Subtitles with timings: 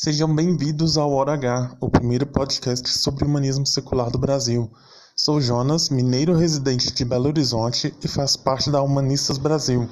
[0.00, 4.70] Sejam bem-vindos ao Hora H, o primeiro podcast sobre o humanismo secular do Brasil.
[5.16, 9.90] Sou Jonas, mineiro residente de Belo Horizonte e faço parte da Humanistas Brasil,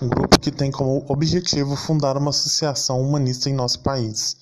[0.00, 4.36] um grupo que tem como objetivo fundar uma associação humanista em nosso país.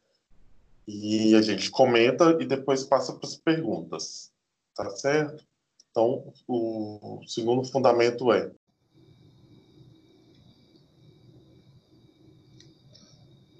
[0.86, 4.31] e a gente comenta e depois passa para as perguntas.
[4.74, 5.44] Tá certo?
[5.90, 8.50] Então, o segundo fundamento é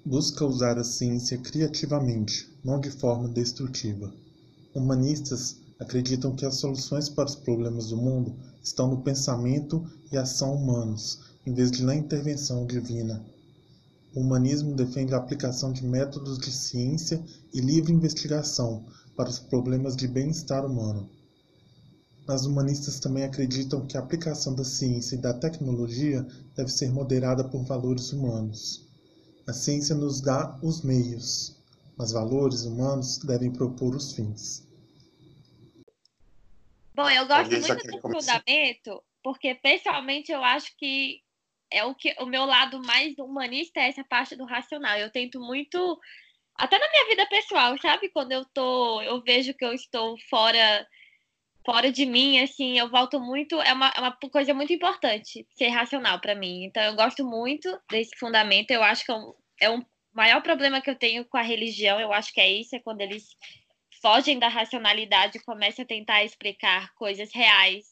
[0.05, 4.13] busca usar a ciência criativamente, não de forma destrutiva.
[4.75, 10.55] Humanistas acreditam que as soluções para os problemas do mundo estão no pensamento e ação
[10.55, 13.23] humanos, em vez de na intervenção divina.
[14.13, 17.23] O humanismo defende a aplicação de métodos de ciência
[17.53, 18.85] e livre investigação
[19.15, 21.09] para os problemas de bem-estar humano.
[22.27, 26.25] Mas humanistas também acreditam que a aplicação da ciência e da tecnologia
[26.55, 28.87] deve ser moderada por valores humanos.
[29.45, 31.57] A ciência nos dá os meios,
[31.97, 34.65] mas valores humanos devem propor os fins.
[36.95, 41.21] Bom, eu gosto muito do fundamento, porque pessoalmente eu acho que
[41.71, 44.97] é o que o meu lado mais humanista é essa parte do racional.
[44.97, 45.99] Eu tento muito
[46.55, 48.09] até na minha vida pessoal, sabe?
[48.09, 50.87] Quando eu tô, eu vejo que eu estou fora
[51.65, 55.69] fora de mim, assim, eu volto muito, é uma, é uma coisa muito importante ser
[55.69, 56.65] racional para mim.
[56.65, 60.81] Então eu gosto muito desse fundamento, eu acho que é um, é um maior problema
[60.81, 63.29] que eu tenho com a religião, eu acho que é isso, é quando eles
[64.01, 67.85] fogem da racionalidade e começam a tentar explicar coisas reais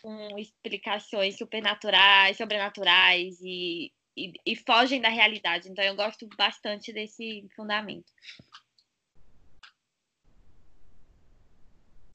[0.00, 5.68] com explicações supernaturais, sobrenaturais e e, e fogem da realidade.
[5.68, 8.12] Então eu gosto bastante desse fundamento.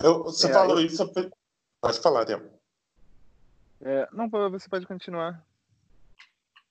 [0.01, 0.85] Eu, você é, falou eu...
[0.85, 1.11] isso.
[1.79, 2.59] Pode falar, Débora.
[3.81, 5.45] É, não, você pode continuar.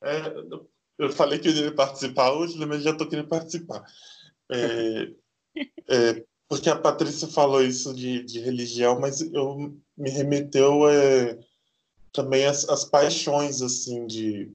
[0.03, 0.21] É,
[0.99, 3.85] eu falei que eu iria participar hoje, mas já estou querendo participar.
[4.51, 5.13] É,
[5.89, 11.39] é, porque a Patrícia falou isso de, de religião, mas eu me remeteu é,
[12.13, 14.53] também as, as paixões assim de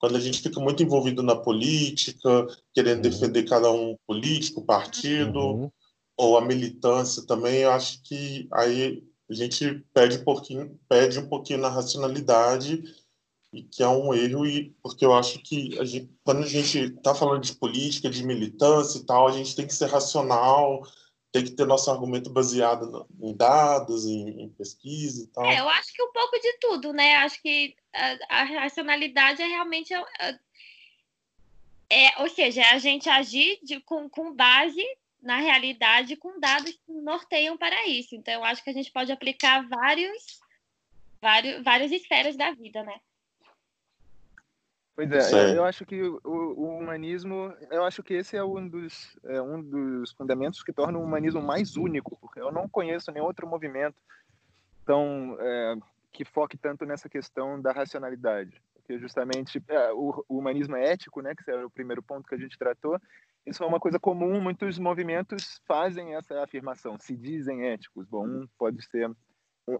[0.00, 3.10] quando a gente fica muito envolvido na política, querendo uhum.
[3.10, 5.70] defender cada um político, partido, uhum.
[6.16, 11.28] ou a militância também, eu acho que aí a gente perde um pouquinho, perde um
[11.28, 12.82] pouquinho na racionalidade
[13.52, 16.78] e que é um erro e porque eu acho que a gente, quando a gente
[16.78, 20.82] está falando de política, de militância e tal, a gente tem que ser racional,
[21.32, 25.44] tem que ter nosso argumento baseado em dados, em, em, pesquisa e tal.
[25.44, 27.16] É, eu acho que um pouco de tudo, né?
[27.16, 29.94] Acho que a, a racionalidade é realmente.
[31.88, 34.84] É, ou seja, é a gente agir de, com, com base
[35.22, 38.14] na realidade, com dados que norteiam para isso.
[38.14, 40.40] Então, eu acho que a gente pode aplicar vários,
[41.20, 42.98] vários, várias esferas da vida, né?
[45.08, 49.16] Pois é, eu acho que o, o, humanismo, eu acho que esse é um dos,
[49.24, 53.24] é um dos fundamentos que torna o humanismo mais único, porque eu não conheço nenhum
[53.24, 53.96] outro movimento
[54.84, 55.76] tão é,
[56.12, 61.22] que foque tanto nessa questão da racionalidade, porque justamente é, o, o, humanismo é ético,
[61.22, 63.00] né, que era o primeiro ponto que a gente tratou.
[63.46, 68.06] Isso é uma coisa comum, muitos movimentos fazem essa afirmação, se dizem éticos.
[68.06, 69.10] Bom, um pode ser,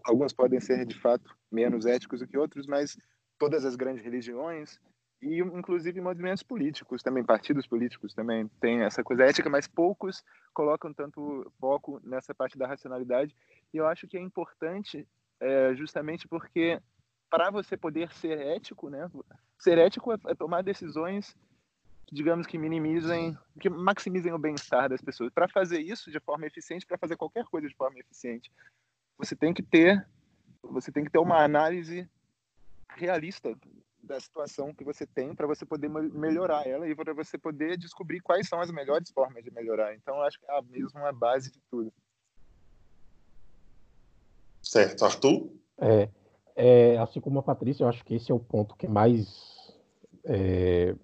[0.03, 2.97] alguns podem ser de fato menos éticos do que outros, mas
[3.37, 4.79] todas as grandes religiões
[5.21, 10.23] e inclusive movimentos políticos também, partidos políticos também têm essa coisa ética, mas poucos
[10.53, 13.35] colocam tanto foco nessa parte da racionalidade.
[13.71, 15.07] E eu acho que é importante,
[15.39, 16.81] é, justamente porque
[17.29, 19.09] para você poder ser ético, né,
[19.59, 21.37] ser ético é, é tomar decisões,
[22.11, 25.31] digamos que minimizem, que maximizem o bem-estar das pessoas.
[25.31, 28.51] Para fazer isso de forma eficiente, para fazer qualquer coisa de forma eficiente,
[29.17, 30.03] você tem que ter,
[30.63, 32.09] você tem que ter uma análise
[32.95, 33.55] realista
[34.03, 38.19] da situação que você tem para você poder melhorar ela e para você poder descobrir
[38.19, 39.93] quais são as melhores formas de melhorar.
[39.95, 41.93] Então, acho que é a mesma base de tudo.
[44.61, 45.05] Certo.
[45.05, 45.49] Arthur?
[45.77, 46.09] É,
[46.55, 49.75] é, assim como a Patrícia, eu acho que esse é o ponto que mais,
[50.23, 50.95] é,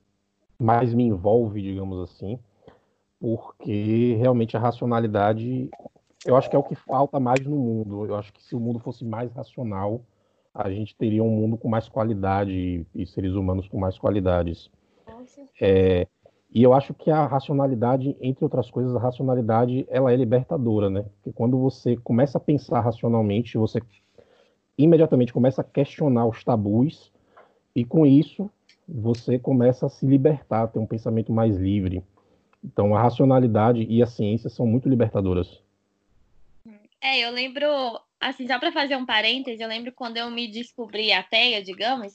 [0.57, 2.39] mais me envolve, digamos assim,
[3.19, 5.69] porque realmente a racionalidade,
[6.25, 8.05] eu acho que é o que falta mais no mundo.
[8.05, 10.01] Eu acho que se o mundo fosse mais racional,
[10.57, 14.71] a gente teria um mundo com mais qualidade e seres humanos com mais qualidades.
[15.61, 16.07] É,
[16.51, 21.03] e eu acho que a racionalidade, entre outras coisas, a racionalidade ela é libertadora, né?
[21.03, 23.79] Porque quando você começa a pensar racionalmente, você
[24.77, 27.11] imediatamente começa a questionar os tabus
[27.75, 28.49] e com isso
[28.87, 32.03] você começa a se libertar, a ter um pensamento mais livre.
[32.63, 35.61] Então a racionalidade e a ciência são muito libertadoras.
[36.99, 37.67] É, eu lembro
[38.19, 42.13] assim, só para fazer um parêntese, eu lembro quando eu me descobri ateia, digamos,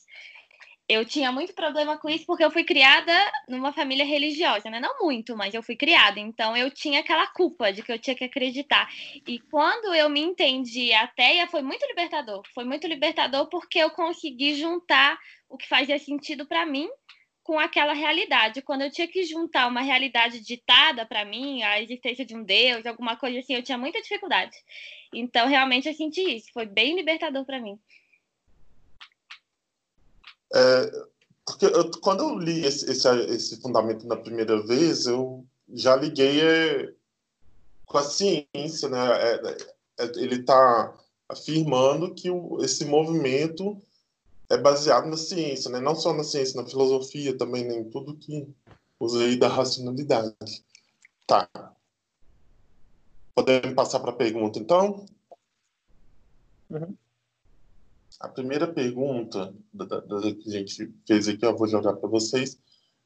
[0.89, 3.13] eu tinha muito problema com isso porque eu fui criada
[3.49, 4.81] numa família religiosa, né?
[4.81, 6.21] Não muito, mas eu fui criada.
[6.21, 8.89] Então eu tinha aquela culpa de que eu tinha que acreditar.
[9.27, 12.43] E quando eu me entendi ateia, foi muito libertador.
[12.53, 15.19] Foi muito libertador porque eu consegui juntar
[15.49, 16.89] o que fazia sentido para mim
[17.43, 18.63] com aquela realidade.
[18.63, 22.87] Quando eu tinha que juntar uma realidade ditada para mim, a existência de um Deus,
[22.87, 24.57] alguma coisa assim, eu tinha muita dificuldade.
[25.13, 26.53] Então, realmente, eu senti isso.
[26.53, 27.79] Foi bem libertador para mim.
[30.55, 30.91] É,
[31.47, 36.41] porque eu, quando eu li esse, esse, esse, fundamento na primeira vez, eu já liguei
[36.41, 36.93] é,
[37.87, 38.99] com a ciência, né?
[38.99, 39.57] É,
[39.99, 40.95] é, ele está
[41.29, 43.81] afirmando que o, esse movimento
[44.53, 45.81] é baseado na ciência, né?
[45.81, 48.47] Não só na ciência, na filosofia também, nem tudo que
[49.01, 50.63] usei da racionalidade.
[51.27, 51.49] Tá.
[53.35, 55.07] Podemos passar para a pergunta, então?
[56.69, 56.95] Uhum.
[58.21, 62.09] A primeira pergunta da, da, da, que a gente fez aqui, eu vou jogar para
[62.11, 62.59] vocês,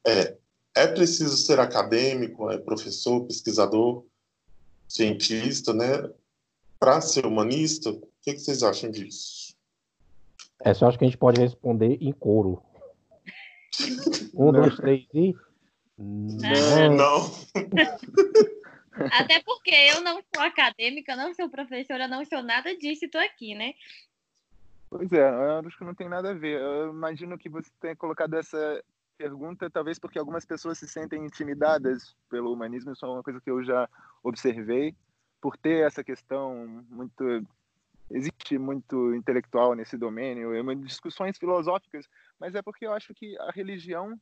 [0.05, 0.35] é:
[0.75, 4.05] é preciso ser acadêmico, é professor, pesquisador,
[4.85, 6.11] cientista, né?
[6.77, 7.89] Para ser humanista?
[7.89, 9.46] O que, que vocês acham disso?
[10.59, 12.61] Essa eu acho que a gente pode responder em coro.
[14.33, 15.35] Um, dois, três e.
[15.97, 16.95] Não.
[16.95, 17.31] não.
[19.11, 23.55] Até porque eu não sou acadêmica, não sou professora, não sou nada disso, estou aqui,
[23.55, 23.73] né?
[24.89, 26.61] Pois é, eu acho que não tem nada a ver.
[26.61, 28.83] Eu imagino que você tenha colocado essa
[29.17, 33.49] pergunta, talvez porque algumas pessoas se sentem intimidadas pelo humanismo, isso é uma coisa que
[33.49, 33.89] eu já
[34.23, 34.95] observei,
[35.41, 37.45] por ter essa questão muito
[38.09, 42.07] existe muito intelectual nesse domínio, discussões filosóficas,
[42.39, 44.19] mas é porque eu acho que a religião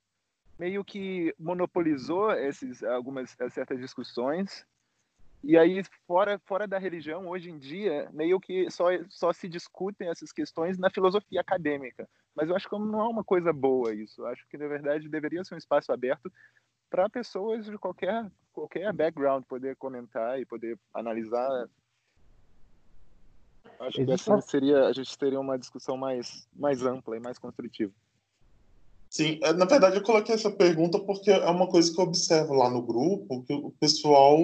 [0.58, 4.66] meio que monopolizou esses algumas certas discussões.
[5.44, 10.10] E aí fora fora da religião hoje em dia meio que só só se discutem
[10.10, 12.10] essas questões na filosofia acadêmica.
[12.34, 14.22] Mas eu acho que não é uma coisa boa isso.
[14.22, 16.32] Eu acho que na verdade deveria ser um espaço aberto
[16.90, 21.68] para pessoas de qualquer qualquer background poder comentar e poder analisar
[23.80, 27.92] Acho que essa seria, a gente teria uma discussão mais, mais ampla e mais construtiva.
[29.10, 32.54] Sim, é, na verdade eu coloquei essa pergunta porque é uma coisa que eu observo
[32.54, 34.38] lá no grupo, que o pessoal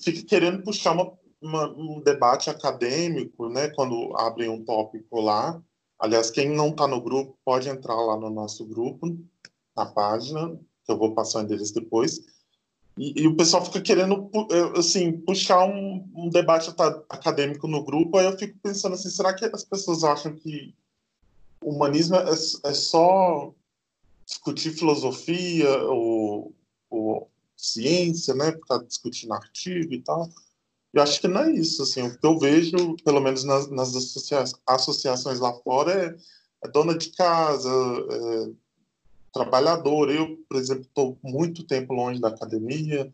[0.00, 5.60] fica querendo puxar uma, uma, um debate acadêmico, né, quando abrem um tópico lá.
[5.98, 9.16] Aliás, quem não está no grupo pode entrar lá no nosso grupo,
[9.76, 12.20] na página, que eu vou passar o endereço depois.
[12.96, 14.30] E, e, o pessoal fica querendo,
[14.76, 16.70] assim, puxar um, um, debate
[17.08, 20.74] acadêmico no grupo, aí eu fico pensando assim, será que as pessoas acham que
[21.62, 23.54] o humanismo é, é só
[24.26, 26.54] discutir filosofia ou,
[26.90, 30.28] ou ciência, né, para discutir artigo e tal?
[30.92, 33.96] Eu acho que não é isso, assim, o que eu vejo, pelo menos nas, nas
[33.96, 38.50] associa associações lá fora, é, é dona de casa, é,
[39.32, 40.10] trabalhador.
[40.10, 43.12] Eu, por exemplo, estou muito tempo longe da academia.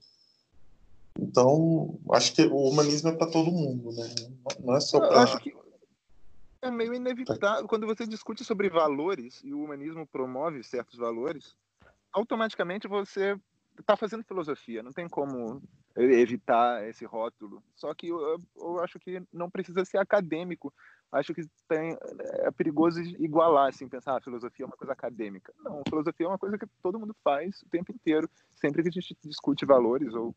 [1.19, 4.15] Então, acho que o humanismo é para todo mundo, né?
[4.61, 5.23] Não é só para.
[5.23, 5.55] acho que
[6.63, 7.67] é meio inevitável.
[7.67, 11.57] Quando você discute sobre valores e o humanismo promove certos valores,
[12.13, 13.39] automaticamente você
[13.79, 14.83] está fazendo filosofia.
[14.83, 15.63] Não tem como
[15.97, 17.63] evitar esse rótulo.
[17.75, 20.73] Só que eu, eu acho que não precisa ser acadêmico.
[21.11, 21.97] Acho que tem,
[22.41, 25.53] é perigoso igualar, assim, pensar, ah, filosofia é uma coisa acadêmica.
[25.65, 28.93] Não, filosofia é uma coisa que todo mundo faz o tempo inteiro, sempre que a
[28.93, 30.35] gente discute valores ou,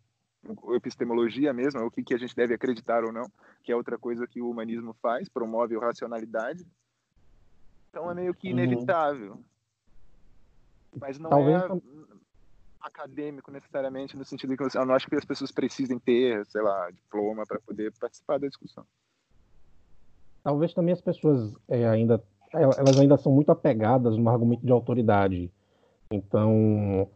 [0.75, 3.29] epistemologia mesmo, o que, que a gente deve acreditar ou não,
[3.63, 6.65] que é outra coisa que o humanismo faz, promove a racionalidade.
[7.89, 8.59] Então é meio que uhum.
[8.59, 9.33] inevitável.
[9.33, 9.43] Uhum.
[10.99, 11.61] Mas não Talvez...
[11.63, 11.67] é
[12.81, 16.89] acadêmico necessariamente no sentido que eu não acho que as pessoas precisem ter, sei lá,
[16.91, 18.85] diploma para poder participar da discussão.
[20.43, 22.21] Talvez também as pessoas é, ainda
[22.53, 25.49] elas ainda são muito apegadas no argumento de autoridade.
[26.11, 27.07] Então,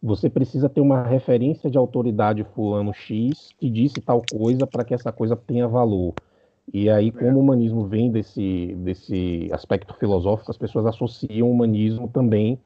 [0.00, 4.94] você precisa ter uma referência de autoridade fulano X que disse tal coisa para que
[4.94, 6.14] essa coisa tenha valor.
[6.72, 7.34] E aí, como é.
[7.34, 12.58] o humanismo vem desse, desse aspecto filosófico, as pessoas associam o humanismo também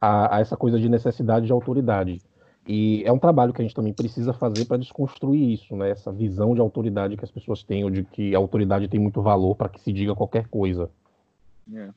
[0.00, 2.20] a, a, essa coisa de necessidade de autoridade.
[2.66, 5.90] E é um trabalho que a gente também precisa fazer para desconstruir isso, né?
[5.90, 9.20] Essa visão de autoridade que as pessoas têm, ou de que a autoridade tem muito
[9.20, 10.90] valor para que se diga qualquer coisa.
[11.72, 11.90] É.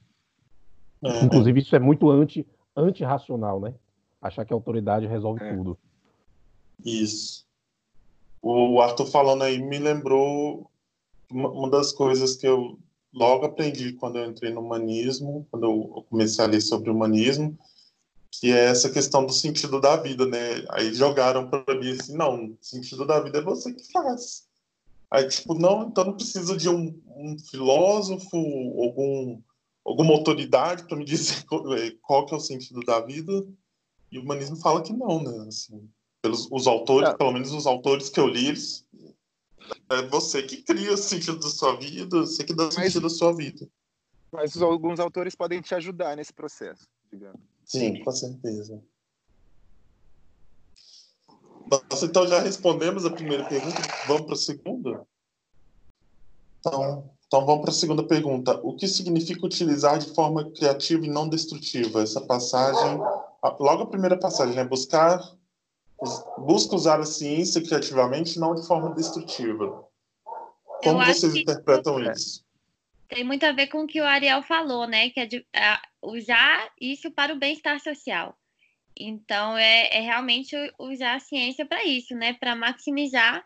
[1.04, 1.24] é.
[1.24, 3.74] Inclusive, isso é muito anti, anti-racional, né?
[4.22, 5.56] Achar que a autoridade resolve é.
[5.56, 5.77] tudo.
[6.84, 7.46] Isso.
[8.42, 10.70] O Arthur falando aí me lembrou
[11.32, 12.77] uma das coisas que eu
[13.13, 17.58] logo aprendi quando eu entrei no humanismo, quando eu comecei a ler sobre o humanismo,
[18.39, 20.63] que é essa questão do sentido da vida, né?
[20.70, 24.48] Aí jogaram para mim assim, não, o sentido da vida é você que faz.
[25.10, 28.38] Aí, tipo, não, então não precisa de um, um filósofo,
[28.79, 29.41] algum,
[29.84, 33.46] alguma autoridade para me dizer qual, é, qual, que é o sentido da vida.
[34.12, 35.48] E o humanismo fala que não, né?
[35.48, 35.89] Assim,
[36.22, 37.13] pelos os autores, é.
[37.15, 38.86] pelo menos os autores que eu li, eles,
[39.89, 43.10] é você que cria o sentido da sua vida, você que dá o sentido da
[43.10, 43.67] sua vida.
[44.32, 47.56] Mas alguns autores podem te ajudar nesse processo, digamos.
[47.67, 48.81] Sim, com certeza.
[51.69, 53.81] Nossa, então já respondemos a primeira pergunta.
[54.07, 55.05] Vamos para a segunda?
[56.59, 58.57] Então, então vamos para a segunda pergunta.
[58.63, 62.01] O que significa utilizar de forma criativa e não destrutiva?
[62.01, 62.97] Essa passagem,
[63.59, 64.63] logo a primeira passagem, né?
[64.63, 65.21] Buscar,
[66.38, 69.86] busca usar a ciência criativamente, não de forma destrutiva.
[70.81, 72.47] Como vocês interpretam isso?
[73.07, 75.09] tem muito a ver com o que o Ariel falou, né?
[75.09, 78.38] Que é é, usar isso para o bem-estar social.
[79.00, 82.34] Então, é, é realmente usar a ciência para isso, né?
[82.34, 83.46] Para maximizar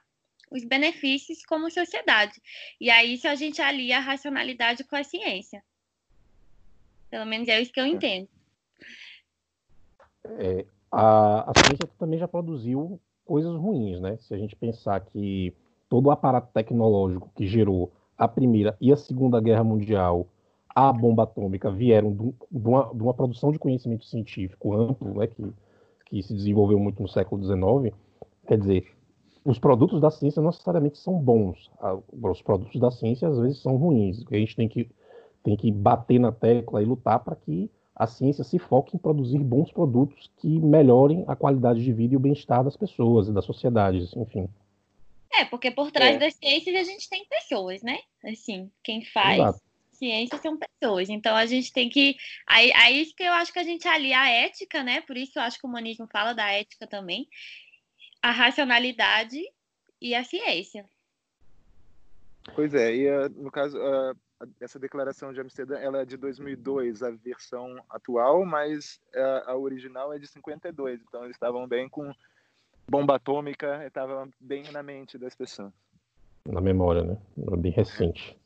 [0.50, 2.42] os benefícios como sociedade.
[2.80, 5.64] E aí, isso a gente alia a racionalidade com a ciência.
[7.10, 8.30] Pelo menos é isso que eu entendo.
[10.24, 14.18] É, a, a ciência também já produziu coisas ruins, né?
[14.18, 15.54] Se a gente pensar que
[15.90, 20.28] todo o aparato tecnológico que gerou a Primeira e a Segunda Guerra Mundial,
[20.74, 22.34] a bomba atômica vieram de
[22.70, 25.54] uma, de uma produção de conhecimento científico amplo, né, que,
[26.06, 27.96] que se desenvolveu muito no século XIX.
[28.48, 28.88] Quer dizer,
[29.44, 31.70] os produtos da ciência não necessariamente são bons.
[32.12, 34.24] Os produtos da ciência às vezes são ruins.
[34.32, 34.90] A gente tem que,
[35.44, 39.40] tem que bater na tecla e lutar para que a ciência se foque em produzir
[39.40, 43.46] bons produtos que melhorem a qualidade de vida e o bem-estar das pessoas e das
[43.46, 44.48] sociedades, enfim.
[45.34, 46.20] É, porque por trás é.
[46.20, 48.00] das ciências a gente tem pessoas, né?
[48.24, 49.71] Assim, quem faz Exato.
[50.02, 51.10] Ciência são pessoas.
[51.10, 52.18] Então a gente tem que.
[52.48, 55.02] Aí, aí isso que eu acho que a gente alia a ética, né?
[55.02, 57.28] Por isso eu acho que o humanismo fala da ética também.
[58.22, 59.40] A racionalidade
[60.02, 60.86] e a ciência.
[62.56, 64.18] Pois é, e uh, no caso, uh,
[64.60, 70.12] essa declaração de Amsterdã ela é de 2002, a versão atual, mas uh, a original
[70.12, 72.12] é de 52, então eles estavam bem com
[72.90, 75.72] bomba atômica estava bem na mente das pessoas.
[76.46, 77.18] Na memória, né?
[77.58, 78.41] Bem recente.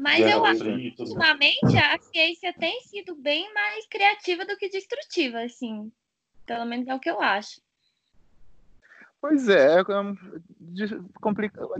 [0.00, 4.68] Mas é, eu acho que ultimamente a ciência tem sido bem mais criativa do que
[4.68, 5.90] destrutiva, assim.
[6.46, 7.60] Pelo menos é o que eu acho.
[9.20, 10.16] Pois é, é uma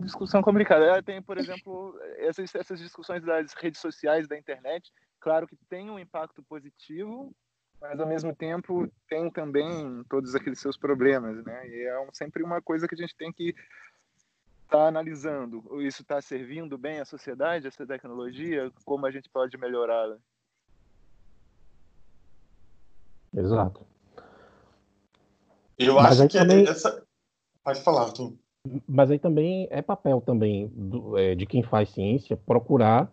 [0.00, 1.00] discussão complicada.
[1.02, 5.98] Tem, por exemplo, essas, essas discussões das redes sociais, da internet, claro que tem um
[5.98, 7.32] impacto positivo,
[7.80, 11.68] mas ao mesmo tempo tem também todos aqueles seus problemas, né?
[11.68, 13.54] E é um, sempre uma coisa que a gente tem que
[14.68, 15.64] estar tá analisando.
[15.82, 18.70] Isso está servindo bem à sociedade, essa tecnologia?
[18.84, 20.16] Como a gente pode melhorá-la?
[23.34, 23.86] Exato.
[25.78, 26.68] Eu Mas acho que também...
[26.68, 27.02] essa.
[27.64, 28.38] Pode falar, tu.
[28.86, 33.10] Mas aí também é papel também do, é, de quem faz ciência procurar,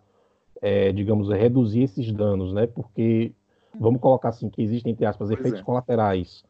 [0.62, 2.68] é, digamos, reduzir esses danos, né?
[2.68, 3.34] Porque
[3.80, 5.64] vamos colocar assim, que existem, entre aspas, pois efeitos é.
[5.64, 6.44] colaterais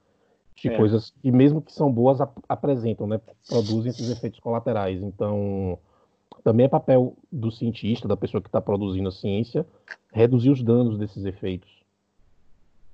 [0.55, 0.77] de é.
[0.77, 3.19] coisas que, mesmo que são boas, ap apresentam, né?
[3.47, 5.01] Produzem esses efeitos colaterais.
[5.01, 5.77] Então,
[6.43, 9.65] também é papel do cientista, da pessoa que está produzindo a ciência,
[10.11, 11.69] reduzir os danos desses efeitos.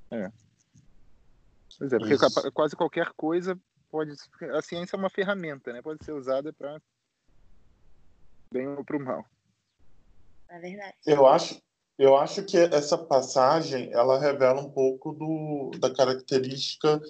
[0.10, 0.32] É.
[1.78, 2.52] Pois é, porque Isso.
[2.52, 3.58] quase qualquer coisa
[3.90, 4.14] pode
[4.56, 5.82] a ciência é uma ferramenta, né?
[5.82, 6.82] Pode ser usada para
[8.52, 9.26] bem ou para o mal.
[10.50, 10.94] É verdade.
[11.06, 11.62] Eu acho,
[11.98, 17.02] eu acho que essa passagem ela revela um pouco do, da característica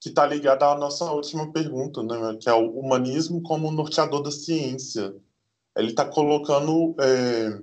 [0.00, 2.36] que está ligada à nossa última pergunta, né?
[2.40, 5.14] Que é o humanismo como norteador da ciência.
[5.76, 7.62] Ele está colocando é,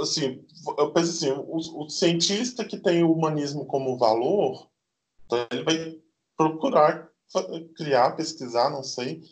[0.00, 0.44] assim,
[0.78, 4.68] eu penso assim, o, o, cientista que tem o humanismo como valor,
[5.24, 6.00] então ele vai
[6.36, 7.08] procurar
[7.76, 9.22] criar, pesquisar, não sei,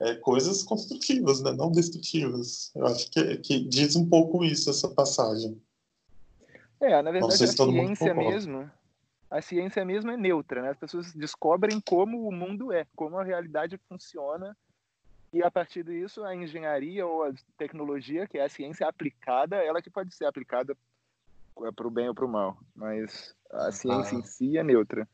[0.00, 1.52] é, coisas construtivas, né?
[1.52, 2.70] não destrutivas.
[2.74, 5.60] Eu acho que, que diz um pouco isso, essa passagem.
[6.80, 8.70] É, na verdade, a ciência mesmo,
[9.30, 10.70] a ciência mesmo é neutra, né?
[10.70, 14.56] As pessoas descobrem como o mundo é, como a realidade funciona
[15.32, 19.82] e a partir disso, a engenharia ou a tecnologia, que é a ciência aplicada, ela
[19.82, 20.76] que pode ser aplicada
[21.76, 22.58] para o bem ou para o mal.
[22.74, 24.20] Mas a ciência ah.
[24.20, 25.06] em si é neutra.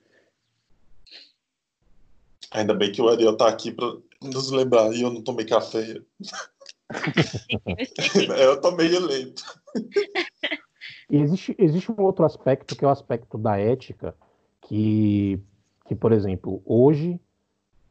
[2.53, 6.01] Ainda bem que o Ariel está aqui para nos lembrar e eu não tomei café.
[8.39, 9.43] eu tomei eleito.
[11.11, 14.15] E existe, existe um outro aspecto que é o aspecto da ética,
[14.61, 15.39] que,
[15.85, 17.21] que por exemplo, hoje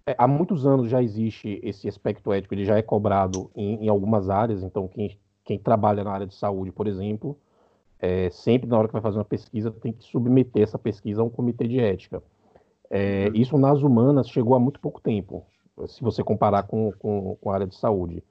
[0.06, 3.90] é, há muitos anos já existe esse aspecto ético, ele já é cobrado em, em
[3.90, 7.38] algumas áreas, então quem, quem, trabalha na área de saúde, por exemplo,
[8.00, 11.26] é, sempre na hora que vai fazer uma pesquisa tem que submeter essa pesquisa a
[11.26, 12.22] um comitê de ética.
[12.90, 13.36] É, uhum.
[13.36, 15.46] isso nas humanas chegou há muito pouco tempo,
[15.88, 18.24] se você comparar com, com, com, a área de saúde.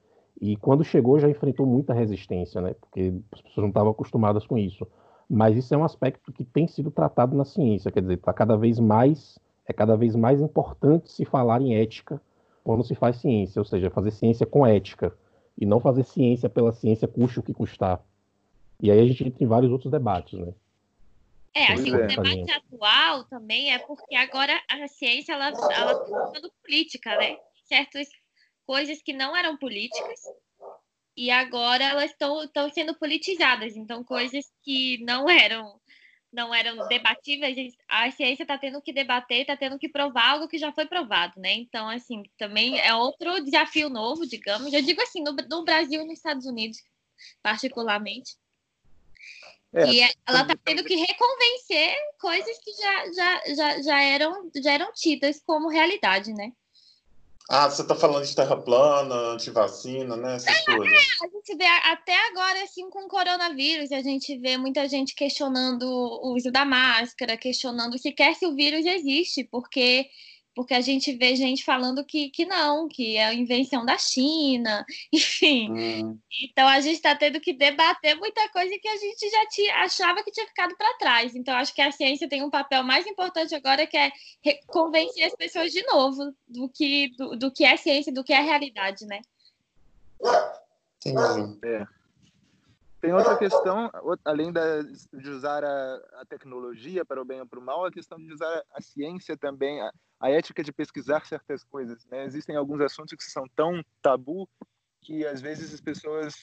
[0.43, 2.73] E quando chegou já enfrentou muita resistência, né?
[2.73, 4.85] Porque as pessoas não estavam acostumadas com isso.
[5.29, 8.57] Mas isso é um aspecto que tem sido tratado na ciência, quer dizer, está cada
[8.57, 12.21] vez mais é cada vez mais importante se falar em ética
[12.61, 15.17] quando se faz ciência, ou seja, fazer ciência com ética
[15.57, 18.03] e não fazer ciência pela ciência custe o que custar.
[18.81, 20.53] E aí a gente entra em vários outros debates, né?
[21.55, 26.51] É, assim, o debate atual também é porque agora a ciência ela ela tá ficando
[26.65, 27.37] política, né?
[27.63, 28.09] Certas
[28.65, 30.21] coisas que não eram políticas
[31.15, 33.75] e agora elas estão sendo politizadas.
[33.75, 35.79] Então, coisas que não eram
[36.31, 40.57] não eram debatíveis, a ciência está tendo que debater, está tendo que provar algo que
[40.57, 41.53] já foi provado, né?
[41.53, 44.73] Então, assim, também é outro desafio novo, digamos.
[44.73, 46.79] Eu digo assim, no, no Brasil e nos Estados Unidos,
[47.43, 48.35] particularmente.
[49.75, 54.71] É, e ela está tendo que reconvencer coisas que já, já, já, já, eram, já
[54.71, 56.51] eram tidas como realidade, né?
[57.49, 60.35] Ah, você está falando de terra plana, antivacina, né?
[60.35, 60.93] Essas é, coisas.
[60.93, 65.13] É, a gente vê até agora, assim, com o coronavírus, a gente vê muita gente
[65.13, 70.09] questionando o uso da máscara, questionando sequer se o vírus existe, porque
[70.55, 74.85] porque a gente vê gente falando que, que não, que é a invenção da China,
[75.11, 75.71] enfim.
[75.71, 76.19] Hum.
[76.43, 80.23] Então a gente está tendo que debater muita coisa que a gente já tinha, achava
[80.23, 81.35] que tinha ficado para trás.
[81.35, 84.11] Então acho que a ciência tem um papel mais importante agora que é
[84.67, 88.41] convencer as pessoas de novo do que, do, do que é ciência, do que é
[88.41, 89.21] realidade, né?
[91.05, 91.59] Entendi.
[91.65, 92.02] É.
[93.03, 93.91] Tem outra questão,
[94.23, 97.91] além da, de usar a, a, tecnologia para o bem ou para o mal, a
[97.91, 102.05] questão de usar a ciência também, a, a ética de pesquisar certas coisas.
[102.05, 102.23] Né?
[102.23, 104.47] Existem alguns assuntos que são tão tabu
[105.01, 106.33] que às vezes as pessoas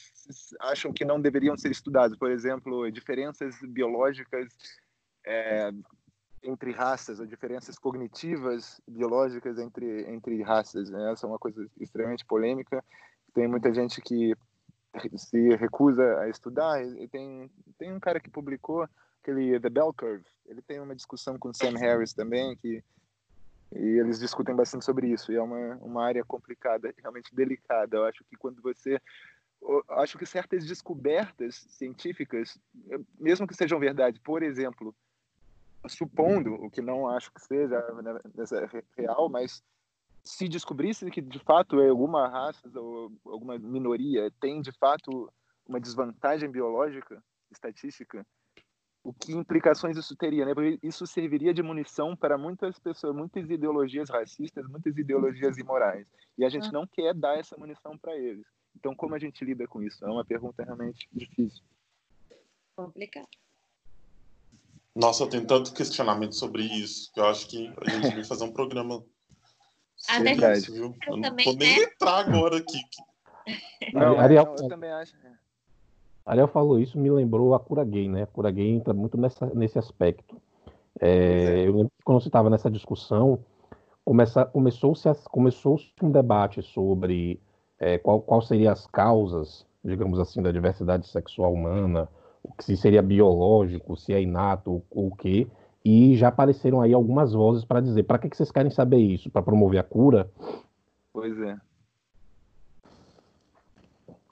[0.61, 2.19] acham que não deveriam ser estudados.
[2.19, 4.53] Por exemplo, diferenças biológicas
[5.25, 5.71] é,
[6.43, 10.91] entre raças, ou diferenças cognitivas biológicas entre, entre raças.
[10.91, 11.11] Né?
[11.11, 12.85] Essa é uma coisa extremamente polêmica.
[13.33, 14.37] Tem muita gente que
[15.17, 16.85] se recusa a estudar.
[16.85, 18.89] E tem, tem um cara que publicou
[19.23, 20.25] aquele The Bell Curve.
[20.47, 22.83] Ele tem uma discussão com Sam Harris também, que
[23.73, 25.31] e eles discutem bastante sobre isso.
[25.33, 27.97] E é uma, uma área complicada, realmente delicada.
[27.97, 29.01] Eu acho que quando você
[29.91, 32.59] acho que certas descobertas científicas,
[33.19, 34.95] mesmo que sejam verdade, por exemplo,
[35.87, 38.19] supondo o que não acho que seja né,
[38.97, 39.63] real, mas
[40.23, 45.33] se descobrisse que de fato alguma raça ou alguma minoria tem de fato
[45.67, 48.27] uma desvantagem biológica, estatística,
[49.03, 50.55] o que implicações isso teria, né?
[50.55, 56.07] Porque isso serviria de munição para muitas pessoas, muitas ideologias racistas, muitas ideologias imorais.
[56.37, 56.73] E a gente ah.
[56.73, 58.47] não quer dar essa munição para eles.
[58.77, 60.05] Então, como a gente lida com isso?
[60.05, 61.65] É uma pergunta realmente difícil.
[62.77, 63.29] Complicado.
[64.95, 68.45] Nossa, eu tenho tanto questionamento sobre isso que eu acho que a gente vai fazer
[68.45, 69.03] um programa
[70.57, 70.95] isso, viu?
[71.07, 71.85] Eu, eu não vou nem né?
[71.85, 72.81] entrar agora aqui.
[73.93, 75.15] Não, Ariel, não, eu também acho.
[75.25, 75.31] É.
[76.25, 78.23] Ariel falou isso, me lembrou a cura gay, né?
[78.23, 80.41] A cura gay entra muito nessa, nesse aspecto.
[81.01, 83.39] É, eu lembro que quando você estava nessa discussão,
[84.53, 87.41] começou-se começou um debate sobre
[87.79, 92.09] é, qual, qual seriam as causas, digamos assim, da diversidade sexual humana,
[92.43, 95.47] o que se seria biológico, se é inato, ou o quê.
[95.85, 99.31] E já apareceram aí algumas vozes para dizer: para que, que vocês querem saber isso?
[99.31, 100.31] Para promover a cura?
[101.13, 101.59] Pois é.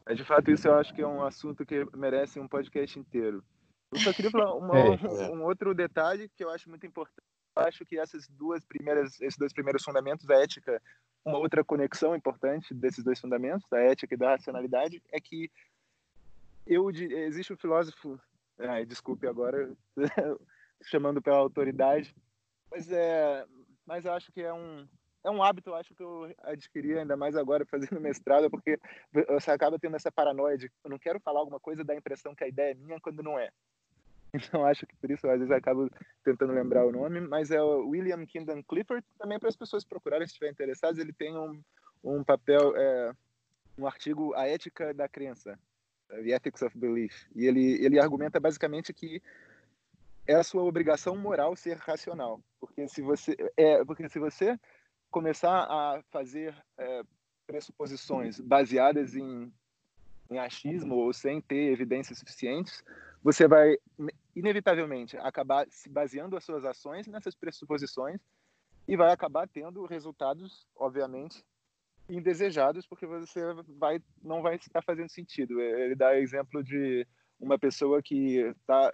[0.06, 0.14] é.
[0.14, 3.42] De fato, isso eu acho que é um assunto que merece um podcast inteiro.
[3.90, 4.90] Eu só queria falar uma, é,
[5.30, 7.26] um, um, outro detalhe que eu acho muito importante.
[7.56, 10.80] Eu acho que essas duas primeiras, esses dois primeiros fundamentos da ética,
[11.24, 15.50] uma outra conexão importante desses dois fundamentos, da ética e da racionalidade, é que
[16.66, 18.20] eu existe um filósofo,
[18.58, 19.72] ai, desculpe agora,
[20.82, 22.14] chamando pela autoridade,
[22.70, 23.44] mas é,
[23.86, 24.86] mas acho que é um
[25.24, 28.78] é um hábito, acho que eu adquiri ainda mais agora fazendo mestrado, porque
[29.28, 32.44] você acaba tendo essa paranoia de eu não quero falar alguma coisa da impressão que
[32.44, 33.50] a ideia é minha quando não é.
[34.34, 35.90] Então acho que por isso às vezes acabo
[36.22, 40.26] tentando lembrar o nome, mas é o William Kingdon Clifford, também para as pessoas procurarem
[40.26, 41.62] se estiverem interessadas, ele tem um,
[42.04, 43.12] um papel, é,
[43.78, 45.58] um artigo A Ética da Crença,
[46.08, 49.22] The Ethics of Belief, e ele, ele argumenta basicamente que
[50.28, 54.60] é a sua obrigação moral ser racional, porque se você é porque se você
[55.10, 57.02] começar a fazer é,
[57.46, 59.50] pressuposições baseadas em,
[60.30, 62.84] em achismo ou sem ter evidências suficientes,
[63.22, 63.78] você vai
[64.36, 68.20] inevitavelmente acabar se baseando as suas ações nessas pressuposições
[68.86, 71.42] e vai acabar tendo resultados, obviamente,
[72.06, 73.40] indesejados, porque você
[73.78, 75.58] vai não vai estar fazendo sentido.
[75.58, 77.06] Ele dá exemplo de
[77.40, 78.92] uma pessoa que tá,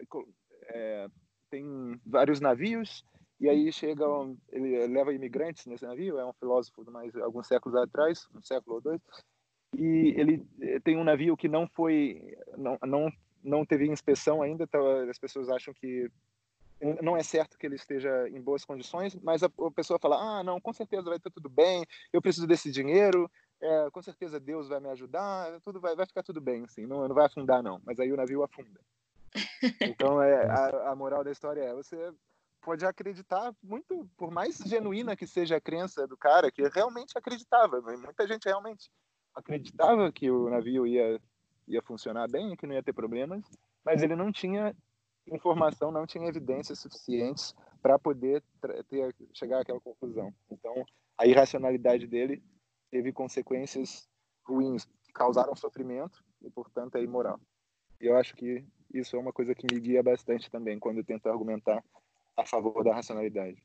[0.69, 1.09] é,
[1.55, 3.05] tem vários navios
[3.41, 4.05] e aí chega,
[4.51, 8.77] ele leva imigrantes nesse navio, é um filósofo de mais alguns séculos atrás, um século
[8.77, 9.01] ou dois,
[9.77, 10.45] e ele
[10.83, 13.13] tem um navio que não foi, não, não
[13.43, 16.11] não teve inspeção ainda, então as pessoas acham que
[17.03, 20.43] não é certo que ele esteja em boas condições, mas a, a pessoa fala: ah,
[20.43, 24.69] não, com certeza vai estar tudo bem, eu preciso desse dinheiro, é, com certeza Deus
[24.69, 27.81] vai me ajudar, tudo vai, vai ficar tudo bem, assim, não, não vai afundar não,
[27.85, 28.81] mas aí o navio afunda.
[29.81, 32.13] Então é, a, a moral da história é você
[32.61, 37.81] pode acreditar muito, por mais genuína que seja a crença do cara, que realmente acreditava,
[37.81, 38.91] muita gente realmente
[39.35, 41.21] acreditava que o navio ia
[41.67, 43.43] ia funcionar bem, que não ia ter problemas,
[43.85, 44.77] mas ele não tinha
[45.27, 48.43] informação, não tinha evidências suficientes para poder
[48.89, 50.33] ter, chegar àquela conclusão.
[50.51, 50.85] Então,
[51.17, 52.43] a irracionalidade dele
[52.91, 54.09] teve consequências
[54.47, 57.41] ruins, que causaram sofrimento e, portanto, é imoral.
[58.01, 61.05] E eu acho que isso é uma coisa que me guia bastante também quando eu
[61.05, 61.83] tento argumentar
[62.37, 63.63] a favor da racionalidade.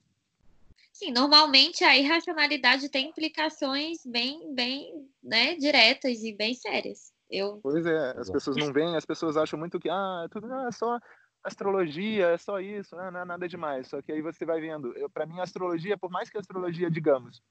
[0.92, 7.14] Sim, normalmente a irracionalidade tem implicações bem, bem né, diretas e bem sérias.
[7.30, 7.60] Eu...
[7.62, 10.72] Pois é, as pessoas não veem, as pessoas acham muito que ah, tudo ah, é
[10.72, 11.00] só
[11.44, 13.88] astrologia, é só isso, né, não é nada demais.
[13.88, 16.90] Só que aí você vai vendo, para mim a astrologia, por mais que a astrologia,
[16.90, 17.42] digamos,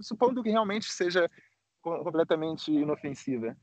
[0.00, 1.30] supondo que realmente seja
[1.82, 3.56] completamente inofensiva,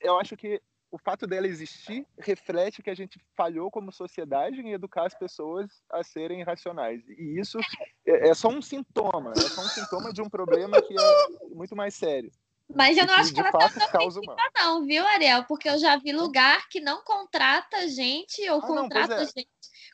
[0.00, 4.72] eu acho que o fato dela existir reflete que a gente falhou como sociedade em
[4.72, 7.02] educar as pessoas a serem racionais.
[7.08, 7.58] E isso
[8.06, 11.74] é, é só um sintoma, é só um sintoma de um problema que é muito
[11.74, 12.30] mais sério.
[12.74, 15.44] Mas eu não acho que ela tá tão ofensiva, não, viu, Ariel?
[15.44, 19.26] Porque eu já vi lugar que não contrata gente ou ah, contrata não, é.
[19.26, 19.48] gente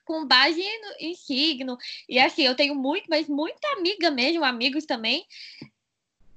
[0.05, 1.77] com base no, em signo.
[2.09, 5.27] E assim, eu tenho muito, mas muita amiga mesmo, amigos também,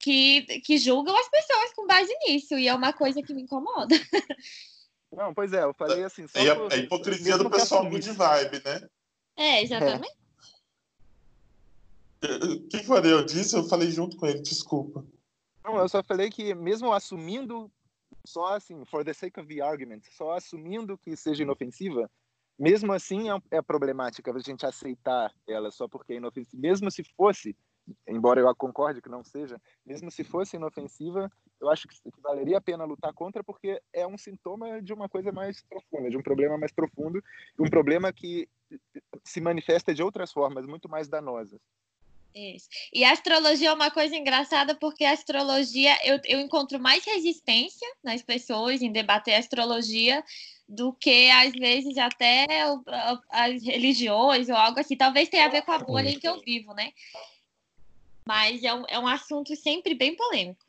[0.05, 2.53] que, que julgam as pessoas com base nisso.
[2.59, 3.95] E é uma coisa que me incomoda.
[5.11, 6.27] Não, pois é, eu falei assim.
[6.27, 8.87] Só é, por, é a hipocrisia do pessoal muito de vibe, né?
[9.35, 10.15] É, exatamente.
[12.23, 13.55] O que foi eu disse?
[13.55, 15.03] Eu falei junto com ele, desculpa.
[15.63, 17.71] Não, eu só falei que mesmo assumindo,
[18.27, 22.09] só assim, for the sake of the argument, só assumindo que seja inofensiva,
[22.59, 26.61] mesmo assim é, é problemática a gente aceitar ela só porque é inofensiva.
[26.61, 27.55] Mesmo se fosse,
[28.07, 32.61] embora eu concorde que não seja, mesmo se fosse inofensiva, eu acho que, valeria a
[32.61, 36.57] pena lutar contra porque é um sintoma de uma coisa mais profunda, de um problema
[36.57, 37.23] mais profundo,
[37.59, 38.47] um problema que
[39.23, 41.59] se manifesta de outras formas muito mais danosas.
[42.35, 42.67] Isso.
[42.93, 47.87] E a astrologia é uma coisa engraçada porque a astrologia eu, eu encontro mais resistência
[48.03, 50.21] nas pessoas em debater a astrologia
[50.67, 52.45] do que às vezes até
[53.29, 54.97] as religiões ou algo assim.
[54.97, 56.91] Talvez tenha a ver com a bolha em que eu vivo, né?
[58.27, 60.65] Mas é um, é um assunto sempre bem polêmico.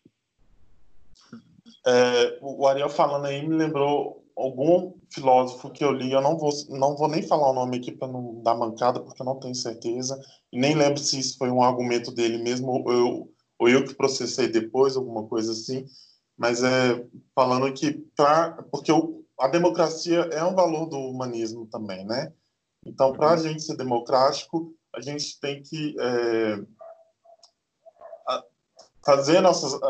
[1.86, 6.50] É, o Ariel falando aí me lembrou algum filósofo que eu li, eu não vou,
[6.68, 9.54] não vou nem falar o nome aqui para não dar mancada, porque eu não tenho
[9.54, 10.20] certeza,
[10.52, 13.94] e nem lembro se isso foi um argumento dele mesmo, ou eu, ou eu que
[13.94, 15.86] processei depois, alguma coisa assim,
[16.36, 17.02] mas é
[17.34, 22.32] falando que, pra, porque o, a democracia é um valor do humanismo também, né?
[22.84, 26.58] Então, para a gente ser democrático, a gente tem que é,
[29.06, 29.80] fazer nossas,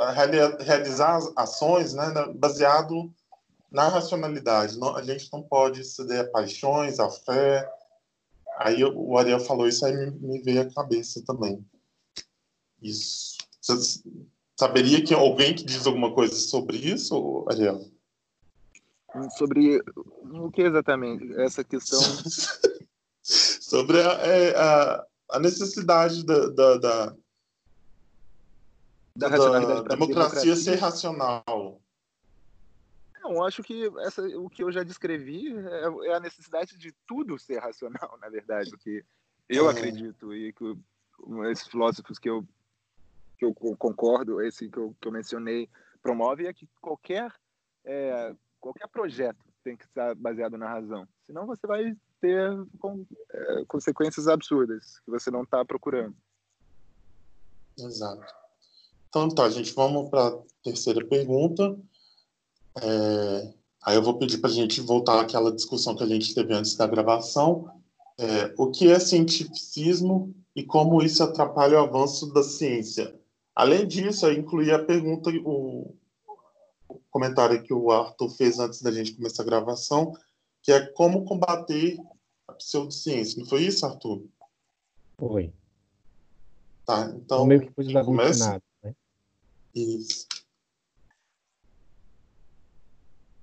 [0.61, 3.11] realizar ações né, baseado
[3.73, 4.79] na racionalidade.
[4.79, 7.67] Não, a gente não pode ceder a paixões, a fé.
[8.59, 11.65] aí o Ariel falou isso, aí me, me veio à cabeça também.
[12.83, 13.39] Isso.
[13.59, 14.03] Você
[14.55, 17.81] saberia que alguém que diz alguma coisa sobre isso, Ariel?
[19.39, 19.83] Sobre
[20.25, 21.33] o que exatamente?
[21.41, 22.01] Essa questão.
[23.23, 27.17] sobre a, é, a, a necessidade da, da, da,
[29.17, 31.81] da, da democracia, democracia ser racional.
[33.29, 37.39] Não, acho que essa, o que eu já descrevi é, é, a necessidade de tudo
[37.39, 39.05] ser racional, na verdade, o que
[39.49, 39.73] eu é.
[39.73, 40.77] acredito e que
[41.51, 42.47] esses filósofos que eu,
[43.37, 45.69] que eu concordo, esse que eu, que eu mencionei,
[46.01, 47.33] promove é que qualquer,
[47.85, 51.09] é, qualquer projeto tem que estar baseado na razão.
[51.27, 56.17] Senão você vai ter com, é, consequências absurdas que você não está procurando.
[57.77, 58.46] Exato.
[59.09, 61.77] Então tá, gente, vamos para a terceira pergunta.
[62.83, 66.53] É, aí eu vou pedir para a gente voltar àquela discussão que a gente teve
[66.53, 67.71] antes da gravação.
[68.19, 73.15] É, o que é cientificismo e como isso atrapalha o avanço da ciência?
[73.55, 75.95] Além disso, eu incluí a pergunta, o,
[76.89, 80.13] o comentário que o Arthur fez antes da gente começar a gravação,
[80.63, 81.99] que é como combater
[82.49, 83.39] a pseudociência.
[83.39, 84.25] Não foi isso, Arthur?
[85.19, 85.53] Foi.
[86.85, 87.47] Tá, então.
[87.47, 88.63] meio que coisa começa...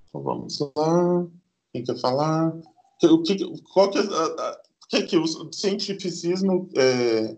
[0.10, 1.28] Então vamos lá.
[1.72, 2.56] Quem quer falar?
[3.04, 3.38] O que,
[3.74, 7.38] qual que, é, que, que o cientificismo é,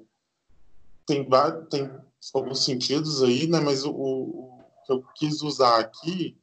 [1.06, 1.28] tem,
[1.70, 1.92] tem
[2.34, 3.60] alguns sentidos aí, né?
[3.60, 6.38] Mas o, o, que eu quis usar aqui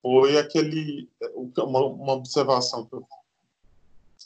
[0.00, 1.10] foi aquele
[1.58, 3.06] uma, uma observação que eu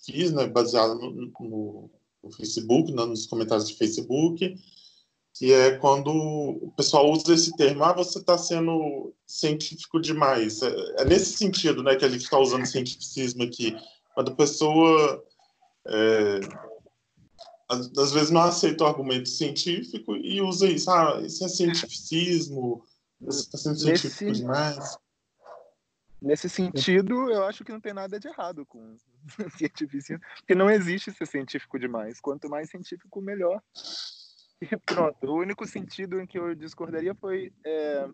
[0.04, 0.46] fiz, né?
[0.46, 1.90] Baseada no, no,
[2.22, 4.56] no Facebook, né, nos comentários de Facebook,
[5.38, 10.60] que é quando o pessoal usa esse termo, ah, você está sendo científico demais.
[10.62, 13.76] É, é, nesse sentido né, que a gente está usando cientificismo aqui.
[14.14, 15.24] Quando a pessoa,
[15.86, 16.40] é,
[17.68, 20.90] às, vezes, não aceita o argumento científico e usa isso.
[20.90, 22.84] Ah, isso é cientificismo,
[23.20, 24.98] você está sendo científico nesse, demais.
[26.20, 28.96] Nesse sentido, eu acho que não tem nada de errado com
[29.56, 32.20] cientificismo, porque não existe ser científico demais.
[32.20, 33.62] Quanto mais científico, melhor.
[34.60, 38.08] E pronto, o único sentido em que eu discordaria foi é,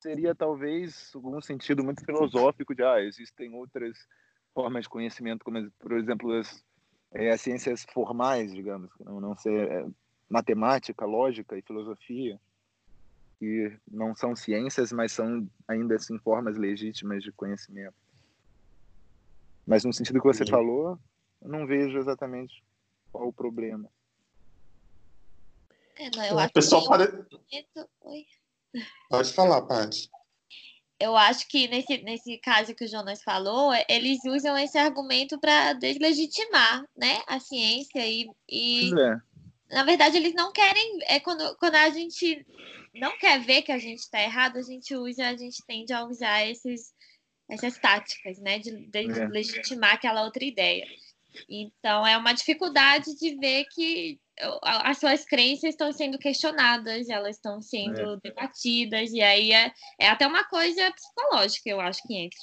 [0.00, 3.96] seria talvez algum sentido muito filosófico de ah, existem outras
[4.54, 6.64] formas de conhecimento, como por exemplo as,
[7.12, 9.86] é, as ciências formais, digamos, não, não ser é,
[10.28, 12.40] matemática, lógica e filosofia,
[13.38, 17.94] que não são ciências, mas são ainda assim formas legítimas de conhecimento.
[19.66, 20.50] Mas no sentido que você Sim.
[20.50, 20.98] falou,
[21.40, 22.62] eu não vejo exatamente
[23.12, 23.88] qual o problema.
[26.00, 27.04] É, não, eu acho pessoal que pare...
[28.00, 28.26] Oi.
[29.10, 30.08] Pode falar, Paty.
[30.98, 35.74] Eu acho que nesse, nesse caso que o Jonas falou, eles usam esse argumento para
[35.74, 39.74] deslegitimar né, a ciência e, e é.
[39.74, 42.46] na verdade eles não querem é quando, quando a gente
[42.94, 46.04] não quer ver que a gente está errado, a gente usa, a gente tende a
[46.04, 46.92] usar esses,
[47.48, 49.28] essas táticas, né, de, de é.
[49.28, 50.86] legitimar aquela outra ideia.
[51.48, 54.18] Então é uma dificuldade de ver que
[54.62, 58.16] as suas crenças estão sendo questionadas, elas estão sendo é.
[58.22, 62.38] debatidas, e aí é, é até uma coisa psicológica, eu acho que entra.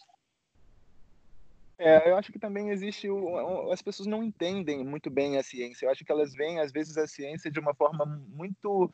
[1.79, 3.07] É, eu acho que também existe.
[3.07, 5.85] O, as pessoas não entendem muito bem a ciência.
[5.85, 8.91] Eu acho que elas veem, às vezes, a ciência de uma forma muito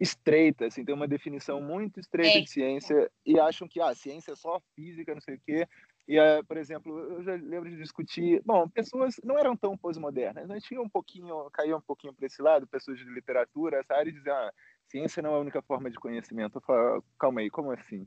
[0.00, 2.40] estreita, assim, tem uma definição muito estreita é.
[2.40, 5.68] de ciência e acham que ah, a ciência é só física, não sei o quê.
[6.06, 8.42] E, uh, por exemplo, eu já lembro de discutir.
[8.44, 10.58] Bom, pessoas não eram tão pós-modernas, né?
[10.60, 14.12] tinha um pouquinho, caía um pouquinho para esse lado, pessoas de literatura, essa área, e
[14.12, 14.52] diziam: ah,
[14.88, 16.58] ciência não é a única forma de conhecimento.
[16.58, 18.06] Eu falo, calma aí, como assim?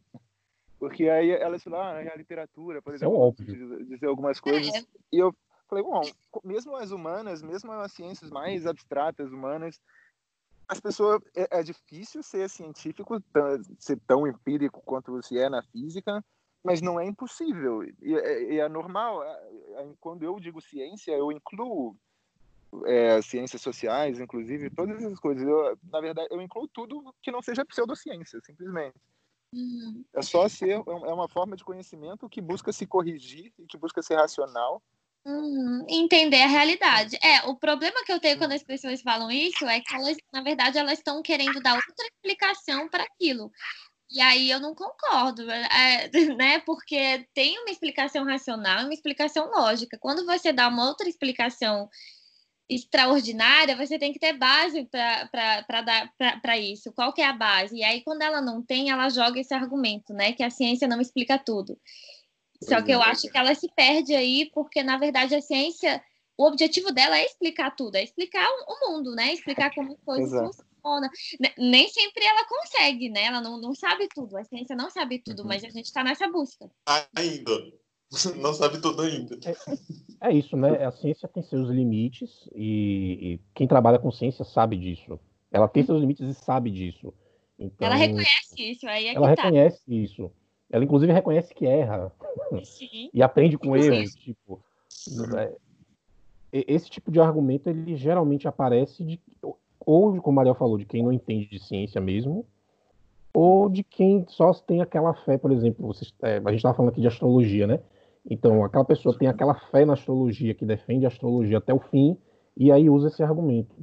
[0.77, 4.75] Porque aí elas falaram, ah, a literatura, por é exemplo, é dizer algumas coisas.
[4.75, 4.83] É.
[5.13, 5.33] E eu
[5.69, 6.01] falei, bom,
[6.43, 9.81] mesmo as humanas, mesmo as ciências mais abstratas humanas,
[10.67, 13.23] as pessoas é, é difícil ser científico,
[13.79, 16.23] ser tão empírico quanto você é na física
[16.65, 19.23] mas não é impossível e, e é normal.
[20.01, 21.95] Quando eu digo ciência, eu incluo
[22.87, 25.47] é, ciências sociais, inclusive todas essas coisas.
[25.47, 28.95] Eu, na verdade, eu incluo tudo que não seja pseudociência, simplesmente.
[29.53, 30.03] Uhum.
[30.13, 33.77] É só ser é, é uma forma de conhecimento que busca se corrigir e que
[33.77, 34.81] busca ser racional.
[35.23, 35.85] Uhum.
[35.87, 37.17] Entender a realidade.
[37.23, 40.41] É, o problema que eu tenho quando as pessoas falam isso é que elas, na
[40.41, 43.51] verdade, elas estão querendo dar outra explicação para aquilo.
[44.15, 46.59] E aí eu não concordo, é, né?
[46.59, 49.97] Porque tem uma explicação racional e uma explicação lógica.
[49.99, 51.89] Quando você dá uma outra explicação
[52.69, 56.93] extraordinária, você tem que ter base para dar para isso.
[56.93, 57.75] Qual que é a base?
[57.75, 60.31] E aí, quando ela não tem, ela joga esse argumento, né?
[60.31, 61.77] Que a ciência não explica tudo.
[62.63, 63.07] Só que eu é.
[63.07, 66.01] acho que ela se perde aí, porque, na verdade, a ciência
[66.37, 69.33] o objetivo dela é explicar tudo, é explicar o mundo, né?
[69.33, 70.74] Explicar como as coisas Exato.
[70.85, 71.09] Funcionam.
[71.57, 73.23] Nem sempre ela consegue, né?
[73.25, 75.47] Ela não, não sabe tudo, a ciência não sabe tudo, uhum.
[75.47, 76.69] mas a gente está nessa busca.
[77.15, 77.51] Ainda.
[78.37, 79.37] Não sabe tudo ainda.
[80.21, 80.85] É, é, isso, né?
[80.85, 85.19] A ciência tem seus limites e, e, quem trabalha com ciência sabe disso.
[85.51, 87.11] Ela tem seus limites e sabe disso.
[87.57, 89.41] Então, ela reconhece isso, aí é Ela tá.
[89.43, 90.31] reconhece isso.
[90.69, 92.13] Ela, inclusive, reconhece que erra.
[92.63, 93.09] Sim.
[93.11, 94.13] e aprende com erros.
[94.13, 94.63] Tipo,
[95.37, 95.55] é,
[96.51, 99.19] esse tipo de argumento, ele geralmente aparece de,
[99.85, 102.45] ou, como a Mariel falou, de quem não entende de ciência mesmo,
[103.33, 106.91] ou de quem só tem aquela fé, por exemplo, vocês, é, a gente estava falando
[106.91, 107.79] aqui de astrologia, né?
[108.27, 112.17] Então, aquela pessoa tem aquela fé na astrologia, que defende a astrologia até o fim,
[112.57, 113.75] e aí usa esse argumento.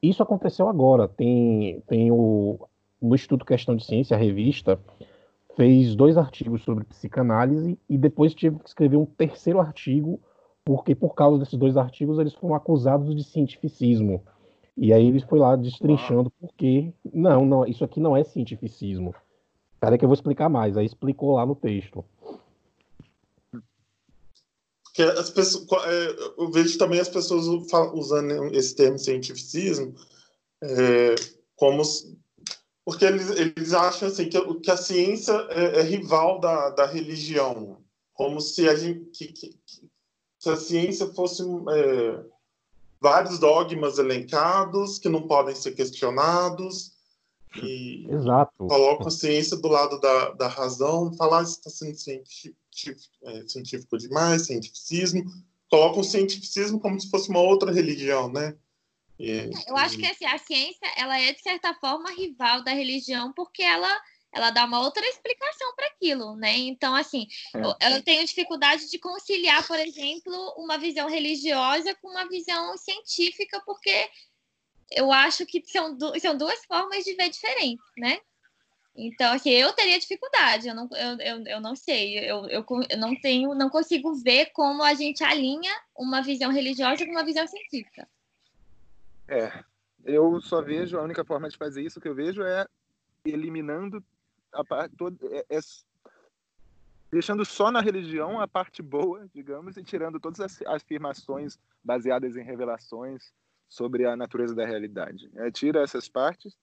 [0.00, 1.08] Isso aconteceu agora.
[1.08, 2.58] Tem, tem o,
[3.02, 4.78] Instituto Questão de Ciência, a revista,
[5.56, 10.20] fez dois artigos sobre psicanálise e depois tive que escrever um terceiro artigo,
[10.64, 14.22] porque por causa desses dois artigos eles foram acusados de cientificismo.
[14.76, 19.14] E aí ele foi lá destrinchando porque não, não, isso aqui não é cientificismo.
[19.78, 20.76] Peraí que eu vou explicar mais.
[20.76, 22.04] Aí explicou lá no texto.
[24.94, 29.94] Que as pessoas, é, eu vejo também as pessoas usando esse termo cientificismo
[30.62, 31.14] é,
[31.56, 31.82] como
[32.84, 37.78] porque eles, eles acham assim que, que a ciência é, é rival da, da religião,
[38.12, 39.60] como se a gente que, que,
[40.38, 42.24] se a ciência fosse é,
[43.02, 46.92] vários dogmas elencados que não podem ser questionados
[47.56, 48.52] e Exato.
[48.56, 52.56] colocam a ciência do lado da, da razão, falar isso está sendo científico,
[53.24, 55.24] é, científico demais, cientificismo,
[55.68, 58.56] colocam o cientificismo como se fosse uma outra religião, né?
[59.18, 63.32] É, eu acho que assim, a ciência ela é de certa forma rival da religião
[63.32, 64.00] porque ela
[64.32, 66.56] ela dá uma outra explicação para aquilo, né?
[66.56, 67.58] Então, assim, é.
[67.58, 73.60] eu, eu, tenho dificuldade de conciliar, por exemplo, uma visão religiosa com uma visão científica,
[73.66, 74.08] porque
[74.90, 78.18] eu acho que são, du são duas formas de ver diferentes, né?
[78.94, 82.98] Então, assim, eu teria dificuldade, eu não, eu, eu, eu não sei, eu, eu, eu
[82.98, 87.46] não tenho, não consigo ver como a gente alinha uma visão religiosa com uma visão
[87.46, 88.06] científica.
[89.26, 89.64] É,
[90.04, 92.66] eu só vejo, a única forma de fazer isso que eu vejo é
[93.24, 94.04] eliminando
[94.52, 95.60] a toda, é, é,
[97.10, 102.42] deixando só na religião a parte boa, digamos, e tirando todas as afirmações baseadas em
[102.42, 103.32] revelações
[103.68, 105.30] sobre a natureza da realidade.
[105.36, 106.56] É, tira essas partes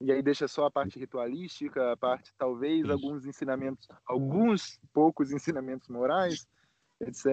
[0.00, 5.88] e aí deixa só a parte ritualística, a parte talvez alguns ensinamentos, alguns poucos ensinamentos
[5.88, 6.46] morais
[7.02, 7.26] etc.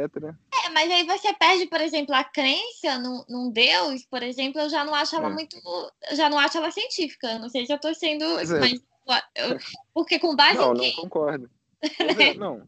[0.66, 4.70] É, mas aí você perde, por exemplo, a crença num, num Deus, por exemplo, eu
[4.70, 5.34] já não acho ela é.
[5.34, 5.56] muito.
[6.14, 7.38] já não acho ela científica.
[7.40, 8.24] Não sei se eu estou sendo.
[8.24, 8.60] É.
[8.60, 8.82] Mas,
[9.94, 10.78] porque com base não, em.
[10.78, 11.50] Não, não concordo.
[11.82, 12.68] É, não.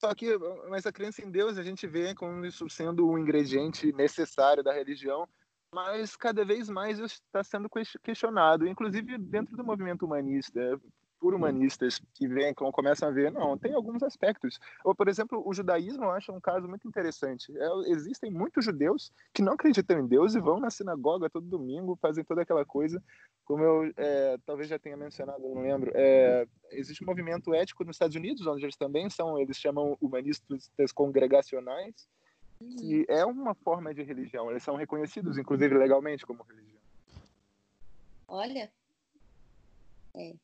[0.00, 0.36] Só que,
[0.68, 4.72] mas a crença em Deus a gente vê como isso sendo um ingrediente necessário da
[4.72, 5.28] religião,
[5.72, 7.70] mas cada vez mais está sendo
[8.02, 10.80] questionado, inclusive dentro do movimento humanista
[11.22, 14.58] por humanistas que vêm, começam a ver, não, tem alguns aspectos.
[14.84, 17.56] Ou, por exemplo, o judaísmo eu acho um caso muito interessante.
[17.56, 21.96] É, existem muitos judeus que não acreditam em Deus e vão na sinagoga todo domingo,
[22.02, 23.00] fazem toda aquela coisa.
[23.44, 27.94] Como eu é, talvez já tenha mencionado, não lembro, é, existe um movimento ético nos
[27.94, 32.08] Estados Unidos, onde eles também são, eles chamam humanistas congregacionais,
[32.80, 34.50] que é uma forma de religião.
[34.50, 36.82] Eles são reconhecidos, inclusive legalmente, como religião.
[38.26, 38.72] Olha.
[40.16, 40.34] É.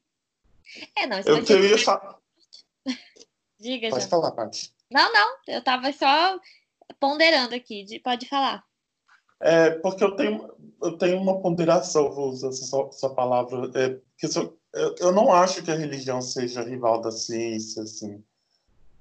[0.97, 2.19] É, não, eu queria falar.
[3.61, 4.09] Diga, Pode já.
[4.09, 4.73] falar, Paty.
[4.91, 6.39] Não, não, eu estava só
[7.01, 8.65] ponderando aqui, pode falar.
[9.41, 10.53] É, porque eu tenho,
[10.83, 14.27] eu tenho uma ponderação, vou usar essa, essa palavra, é, que
[14.73, 18.23] eu, eu não acho que a religião seja rival da ciência, assim.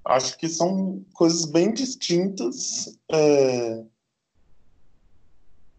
[0.05, 2.97] Acho que são coisas bem distintas.
[3.11, 3.83] É,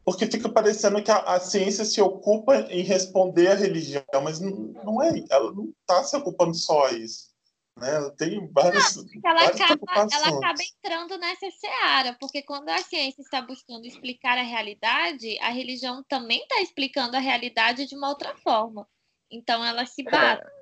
[0.08, 4.50] porque fica parecendo que a, a, ciência se ocupa em responder à religião, mas não,
[4.82, 7.28] não é, ela não está se ocupando só a isso.
[7.76, 7.94] Né?
[7.94, 12.78] Ela tem várias, não, ela, várias acaba, ela acaba entrando nessa seara, porque quando a
[12.78, 18.08] ciência está buscando explicar a realidade, a religião também está explicando a realidade de uma
[18.08, 18.88] outra forma.
[19.30, 20.42] Então ela se bate.
[20.42, 20.58] É.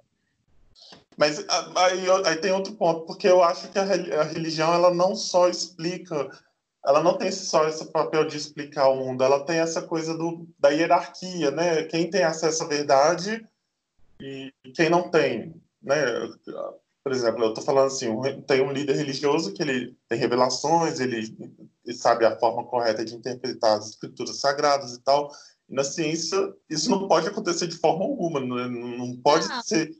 [1.17, 5.15] Mas aí, aí, tem outro ponto, porque eu acho que a, a religião ela não
[5.15, 6.37] só explica
[6.87, 10.47] ela não tem só esse papel de explicar o mundo, ela tem essa coisa do,
[10.57, 11.83] da hierarquia, né?
[11.85, 13.45] Quem tem acesso à verdade
[14.21, 15.97] e quem não tem, né?
[17.03, 18.09] Por exemplo, eu estou falando assim,
[18.47, 21.37] tem um líder religioso que ele tem revelações, ele,
[21.85, 25.31] ele sabe a forma correta de interpretar as escrituras sagradas e tal.
[25.69, 29.91] E na ciência, isso não pode acontecer de forma alguma, não, não pode ser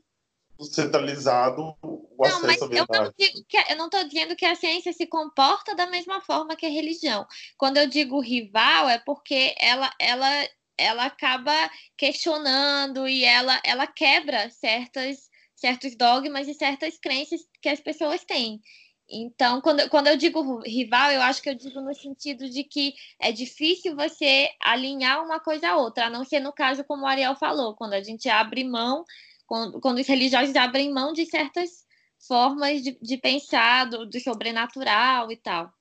[0.65, 2.99] centralizado o não, acesso mas à verdade.
[2.99, 6.55] Eu não, que, eu não estou dizendo que a ciência se comporta da mesma forma
[6.55, 7.25] que a religião.
[7.57, 11.53] Quando eu digo rival, é porque ela, ela, ela acaba
[11.97, 18.61] questionando e ela, ela quebra certas, certos dogmas e certas crenças que as pessoas têm.
[19.09, 22.93] Então, quando, quando eu digo rival, eu acho que eu digo no sentido de que
[23.21, 27.07] é difícil você alinhar uma coisa a outra, a não ser no caso como o
[27.07, 29.05] Ariel falou, quando a gente abre mão
[29.47, 31.85] quando, quando os religiosos abrem mão de certas
[32.19, 35.71] formas de, de pensar do, do sobrenatural e tal.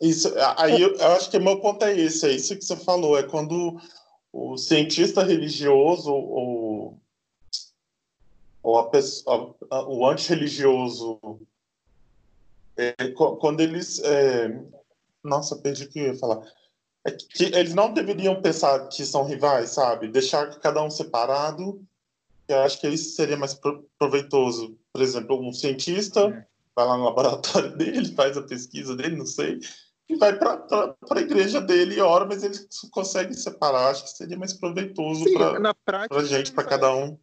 [0.00, 2.76] Isso, aí eu, eu, acho que o meu ponto é esse, é isso que você
[2.76, 3.80] falou, é quando
[4.32, 7.00] o cientista religioso ou,
[8.62, 9.54] ou a pessoa,
[9.88, 11.18] o antirreligioso,
[12.76, 12.92] é,
[13.40, 14.00] quando eles.
[14.00, 14.62] É,
[15.24, 16.46] nossa, perdi o que eu ia falar.
[17.06, 20.08] É que eles não deveriam pensar que são rivais, sabe?
[20.08, 21.80] Deixar cada um separado
[22.48, 23.58] eu acho que isso seria mais
[23.98, 24.78] proveitoso.
[24.92, 26.46] Por exemplo, um cientista é.
[26.74, 29.60] vai lá no laboratório dele, faz a pesquisa dele, não sei,
[30.08, 32.54] e vai para a igreja dele e ora, mas ele
[32.90, 33.90] consegue separar.
[33.90, 35.24] Acho que seria mais proveitoso
[35.84, 37.18] para a gente, para cada um.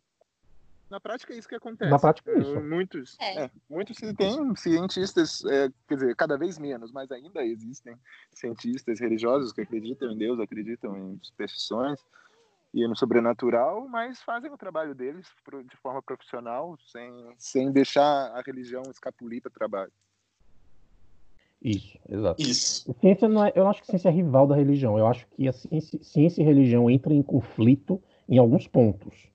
[0.94, 1.90] Na prática é isso que acontece.
[1.90, 2.62] Na prática é isso.
[2.62, 3.46] Muitos, é.
[3.46, 7.98] É, muitos tem cientistas, é, quer dizer, cada vez menos, mas ainda existem
[8.32, 12.00] cientistas religiosos que acreditam em Deus, acreditam em superstições,
[12.74, 15.28] e no sobrenatural, mas fazem o trabalho deles
[15.70, 19.92] de forma profissional, sem, sem deixar a religião escapulir para o trabalho.
[21.62, 22.42] Isso, exato.
[22.42, 22.94] Isso.
[23.00, 24.98] Ciência não é, eu acho que ciência é rival da religião.
[24.98, 29.32] Eu acho que a ciência, ciência e religião entram em conflito em alguns pontos.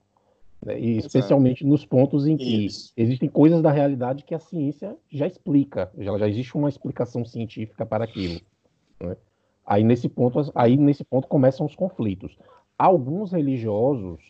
[0.63, 0.79] Né?
[0.79, 2.93] E especialmente nos pontos em que Isso.
[2.97, 5.91] existem coisas da realidade que a ciência já explica.
[5.97, 8.41] Já, já existe uma explicação científica para aquilo.
[9.01, 9.17] Né?
[9.65, 12.37] Aí nesse ponto, aí nesse ponto começam os conflitos
[12.79, 14.23] alguns religiosos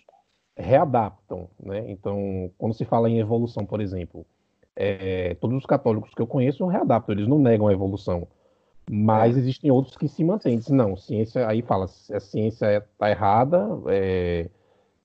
[0.56, 1.84] readaptam, né?
[1.90, 4.26] Então, quando se fala em evolução, por exemplo,
[4.74, 8.26] é, todos os católicos que eu conheço readaptam, eles não negam a evolução.
[8.90, 9.40] Mas é.
[9.40, 10.58] existem outros que se mantêm.
[10.58, 14.48] Dizem, não, ciência, aí fala, a ciência está errada, é,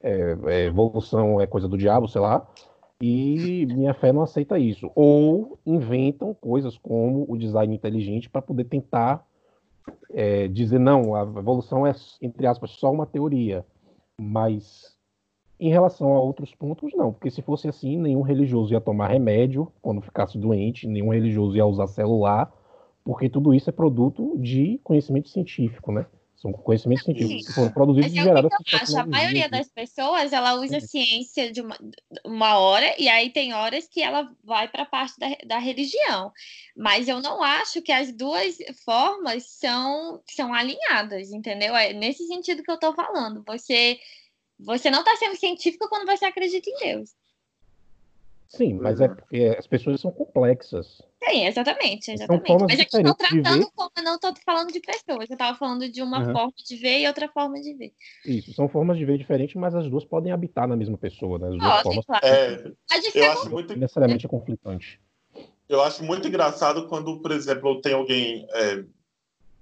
[0.01, 2.47] é, é, evolução é coisa do diabo, sei lá,
[3.01, 4.91] e minha fé não aceita isso.
[4.95, 9.25] Ou inventam coisas como o design inteligente para poder tentar
[10.11, 13.65] é, dizer não, a evolução é, entre aspas, só uma teoria.
[14.19, 14.95] Mas
[15.59, 19.71] em relação a outros pontos, não, porque se fosse assim, nenhum religioso ia tomar remédio
[19.81, 22.51] quando ficasse doente, nenhum religioso ia usar celular,
[23.03, 26.05] porque tudo isso é produto de conhecimento científico, né?
[26.43, 28.51] São conhecimentos científicos que foram produzidos e gerados.
[28.65, 28.97] Que eu acho.
[28.97, 31.77] A maioria das pessoas, ela usa ciência de uma,
[32.25, 36.33] uma hora, e aí tem horas que ela vai para a parte da, da religião.
[36.75, 41.73] Mas eu não acho que as duas formas são, são alinhadas, entendeu?
[41.77, 43.41] É nesse sentido que eu estou falando.
[43.47, 43.97] Você,
[44.59, 47.11] você não está sendo científico quando você acredita em Deus.
[48.49, 51.01] Sim, mas é porque as pessoas são complexas.
[51.25, 52.63] Sim, exatamente, exatamente.
[52.63, 56.01] Mas aqui estou tratando como eu não estou falando de pessoas, eu estava falando de
[56.01, 56.33] uma uhum.
[56.33, 57.93] forma de ver e outra forma de ver.
[58.25, 61.47] Isso, são formas de ver diferentes, mas as duas podem habitar na mesma pessoa, né?
[61.47, 62.05] As duas formas.
[62.05, 62.25] Claro.
[62.25, 62.73] É,
[63.15, 64.99] eu acho muito necessariamente é conflitante.
[65.69, 68.83] Eu acho muito engraçado quando, por exemplo, tem alguém é,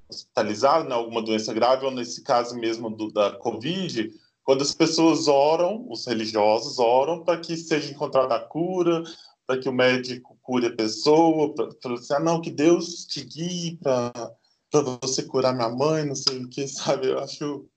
[0.09, 4.11] hospitalizado, né, alguma doença grave, ou nesse caso mesmo do, da Covid,
[4.43, 9.03] quando as pessoas oram, os religiosos oram para que seja encontrada a cura,
[9.51, 13.77] para que o médico cure a pessoa, para assim, ah, não, que Deus te guie
[13.81, 14.31] para
[14.71, 17.07] você curar minha mãe, não sei o que, sabe?
[17.07, 17.67] Eu acho,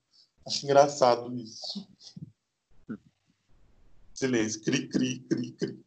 [0.47, 1.89] acho engraçado isso.
[4.13, 5.85] Silêncio, cri, cri, cri, cri.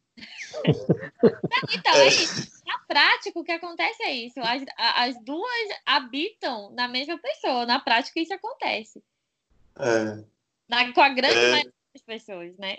[1.73, 1.99] então, é.
[1.99, 2.51] é isso.
[2.65, 4.41] Na prática, o que acontece é isso.
[4.41, 7.65] As, as duas habitam na mesma pessoa.
[7.65, 9.01] Na prática, isso acontece.
[9.79, 10.25] É.
[10.67, 11.51] Na, com a grande é...
[11.51, 12.75] maioria das pessoas, né?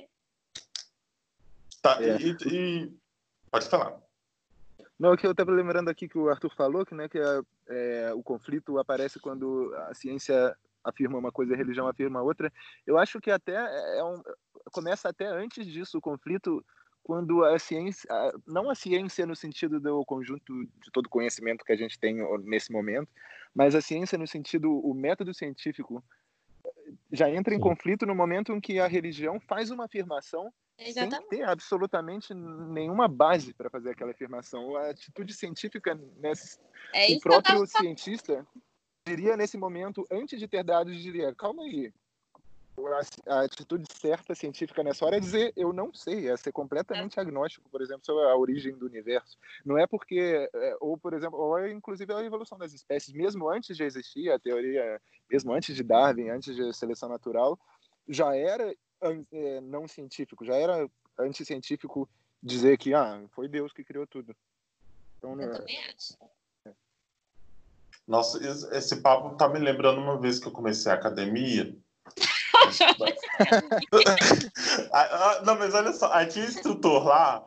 [1.88, 2.18] Tá, é.
[2.20, 2.92] e, e,
[3.50, 3.98] Pode falar.
[4.98, 8.12] Não, que eu estava lembrando aqui que o Arthur falou, que, né, que a, é,
[8.14, 12.52] o conflito aparece quando a ciência afirma uma coisa e a religião afirma outra.
[12.86, 13.54] Eu acho que até
[13.96, 14.22] é um,
[14.70, 16.64] começa até antes disso o conflito,
[17.02, 18.08] quando a ciência,
[18.46, 22.70] não a ciência no sentido do conjunto de todo conhecimento que a gente tem nesse
[22.70, 23.08] momento,
[23.54, 26.04] mas a ciência no sentido o método científico
[27.10, 27.62] já entra em Sim.
[27.62, 31.28] conflito no momento em que a religião faz uma afirmação Exatamente.
[31.28, 34.76] sem ter absolutamente nenhuma base para fazer aquela afirmação.
[34.76, 36.58] A atitude científica, nesse,
[36.94, 38.46] é o próprio cientista
[39.08, 41.92] diria nesse momento, antes de ter dados, diria: calma aí.
[43.26, 47.18] A, a, atitude certa científica nessa hora é dizer eu não sei, é ser completamente
[47.18, 47.22] é.
[47.22, 49.36] agnóstico, por exemplo, sobre a origem do universo.
[49.64, 53.50] Não é porque, é, ou por exemplo, ou é, inclusive a evolução das espécies, mesmo
[53.50, 57.58] antes de existir a teoria, mesmo antes de Darwin, antes de seleção natural,
[58.08, 58.72] já era
[59.62, 60.88] não científico, já era
[61.18, 62.08] anticientífico
[62.42, 64.34] dizer que ah, foi Deus que criou tudo.
[65.18, 65.56] Então, eu é...
[65.56, 66.16] também acho.
[68.06, 68.38] Nossa,
[68.74, 71.76] esse papo tá me lembrando uma vez que eu comecei a academia.
[74.92, 77.44] Ah, ah, não, mas olha só, aí tinha um instrutor lá,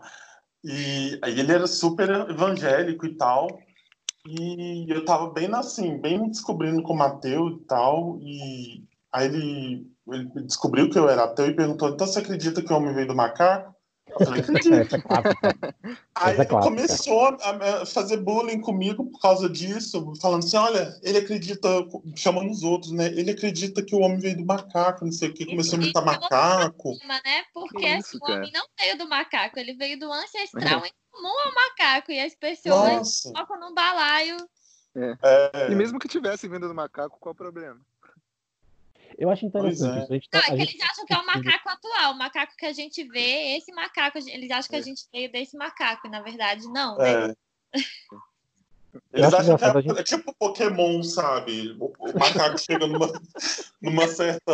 [0.64, 3.48] e aí ele era super evangélico e tal.
[4.28, 8.20] E eu tava bem assim, bem descobrindo com o Mateu e tal.
[8.22, 12.72] E aí ele, ele descobriu que eu era ateu e perguntou: então você acredita que
[12.72, 13.76] o homem veio do macaco?
[14.20, 14.96] Eu falei, acredito.
[16.24, 21.18] É aí ele começou a fazer bullying comigo por causa disso, falando assim: olha, ele
[21.18, 21.68] acredita,
[22.16, 23.08] chamando os outros, né?
[23.08, 26.06] Ele acredita que o homem veio do macaco, não sei o que, começou a imitar
[26.06, 26.92] macaco.
[27.08, 27.44] Né?
[27.54, 31.56] Porque isso, o homem não veio do macaco, ele veio do ancestral em comum ao
[31.56, 34.38] macaco, e as pessoas colocam num balaio.
[34.96, 35.18] É.
[35.24, 35.72] É.
[35.72, 37.80] E mesmo que tivesse vindo do macaco, qual o problema?
[39.18, 40.18] Eu acho interessante é.
[40.18, 40.30] isso.
[40.30, 42.74] Tá, não, é que eles acham que é o macaco atual, o macaco que a
[42.74, 44.84] gente vê, esse macaco, eles acham que a é.
[44.84, 47.34] gente veio desse macaco, e na verdade não, né?
[47.74, 47.80] É.
[49.14, 50.00] Eles acham que é, gente...
[50.00, 51.76] é, tipo Pokémon, sabe?
[51.80, 53.12] O, o macaco chega numa,
[53.82, 54.52] numa certa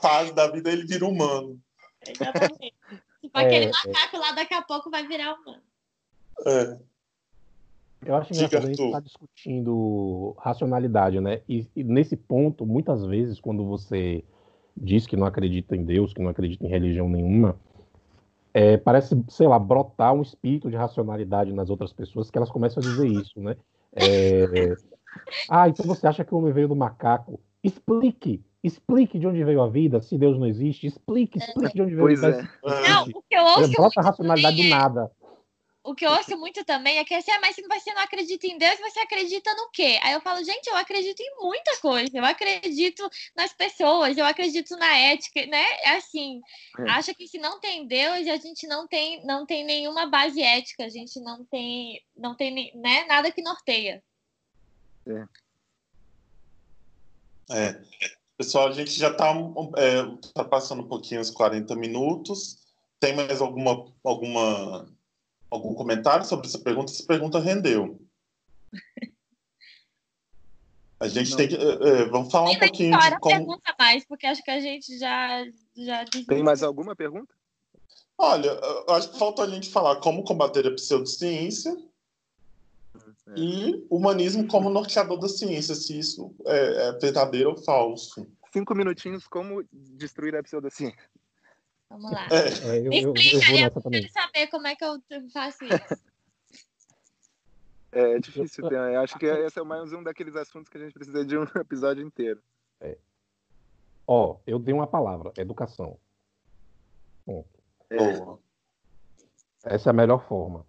[0.00, 1.60] fase da vida ele vira humano.
[2.06, 2.74] Exatamente.
[3.20, 5.62] Tipo, aquele é, macaco lá daqui a pouco vai virar humano.
[6.46, 6.78] É.
[8.04, 11.42] Eu acho engraçado a gente estar tá discutindo racionalidade, né?
[11.48, 14.24] E, e, nesse ponto, muitas vezes, quando você
[14.76, 17.56] diz que não acredita em Deus, que não acredita em religião nenhuma,
[18.54, 22.82] é, parece, sei lá, brotar um espírito de racionalidade nas outras pessoas que elas começam
[22.82, 23.56] a dizer isso, né?
[23.94, 24.74] É,
[25.48, 27.38] ah, então você acha que o homem veio do macaco?
[27.62, 31.94] Explique, explique de onde veio a vida, se Deus não existe, explique, explique de onde
[31.94, 32.48] veio pois a vida.
[32.64, 32.88] É.
[32.88, 35.10] Não, o que eu ouço Brota a racionalidade do nada
[35.82, 38.46] o que eu ouço muito também é que assim, ah, mas se você não acredita
[38.46, 39.98] em Deus, você acredita no quê?
[40.02, 42.10] Aí eu falo, gente, eu acredito em muita coisa.
[42.12, 45.64] Eu acredito nas pessoas, eu acredito na ética, né?
[45.82, 46.40] É assim,
[46.78, 46.90] é.
[46.90, 50.84] acha que se não tem Deus, a gente não tem, não tem nenhuma base ética,
[50.84, 54.02] a gente não tem, não tem né, nada que norteia.
[57.50, 57.56] É.
[57.56, 57.82] é.
[58.36, 59.34] Pessoal, a gente já está
[59.76, 62.58] é, tá passando um pouquinho os 40 minutos.
[62.98, 64.86] Tem mais alguma, alguma
[65.50, 66.92] algum comentário sobre essa pergunta?
[66.92, 68.00] Essa pergunta rendeu.
[71.00, 71.36] A gente Não.
[71.38, 71.54] tem que.
[71.54, 73.34] Uh, vamos falar um pouquinho de como.
[73.34, 75.44] pergunta mais, porque acho que a gente já.
[75.74, 77.34] já tem mais alguma pergunta?
[78.18, 78.52] Olha,
[78.90, 81.74] acho que falta a gente falar como combater a pseudociência
[83.28, 83.34] é.
[83.34, 88.30] e humanismo como norteador da ciência, se isso é, é verdadeiro ou falso.
[88.52, 90.98] Cinco minutinhos, como destruir a pseudociência.
[91.90, 92.28] Vamos lá.
[92.30, 96.02] É, eu, eu, Explica, eu, eu quero saber como é que eu faço isso.
[97.90, 101.24] É difícil, ter, acho que esse é mais um daqueles assuntos que a gente precisa
[101.24, 102.40] de um episódio inteiro.
[102.80, 102.96] É.
[104.06, 105.98] Ó, eu dei uma palavra, educação.
[107.28, 107.44] É.
[109.64, 110.64] Essa é a melhor forma.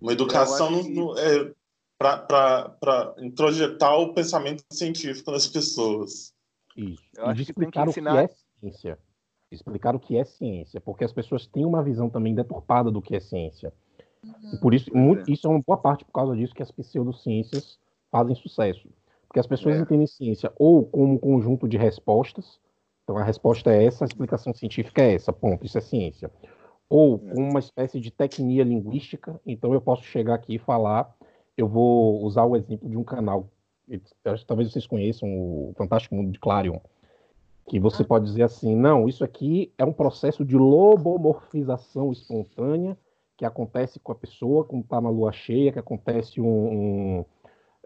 [0.00, 1.52] Uma educação no, é,
[1.98, 6.32] para introjetar o pensamento científico nas pessoas.
[6.76, 7.02] Isso.
[7.16, 8.12] Eu e de explicar que ensinar...
[8.12, 8.98] o que é ciência
[9.54, 13.14] explicar o que é ciência, porque as pessoas têm uma visão também deturpada do que
[13.14, 13.72] é ciência.
[14.24, 14.54] Uhum.
[14.54, 17.78] E por isso, muito, isso é uma boa parte por causa disso que as pseudociências
[18.10, 18.88] fazem sucesso.
[19.26, 19.80] Porque as pessoas é.
[19.80, 22.60] entendem ciência ou como um conjunto de respostas,
[23.02, 26.30] então a resposta é essa, a explicação científica é essa, ponto, isso é ciência.
[26.88, 27.34] Ou é.
[27.34, 31.14] com uma espécie de tecnia linguística, então eu posso chegar aqui e falar,
[31.56, 33.48] eu vou usar o exemplo de um canal,
[34.46, 36.78] talvez vocês conheçam o Fantástico Mundo de Clarion,
[37.68, 42.96] que você pode dizer assim, não, isso aqui é um processo de lobomorfização espontânea
[43.36, 47.24] que acontece com a pessoa quando está na lua cheia, que acontece um, um,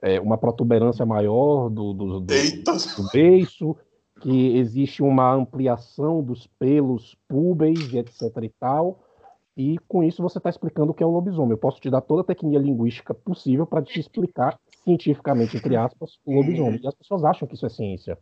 [0.03, 3.77] é, uma protuberância maior do, do, do, do beiço,
[4.21, 8.99] que existe uma ampliação dos pelos púbeis, etc e tal,
[9.57, 11.53] e com isso você está explicando o que é o lobisomem.
[11.53, 16.19] Eu posso te dar toda a tecnia linguística possível para te explicar cientificamente, entre aspas,
[16.27, 16.81] o lobisomem.
[16.83, 18.19] E as pessoas acham que isso é ciência.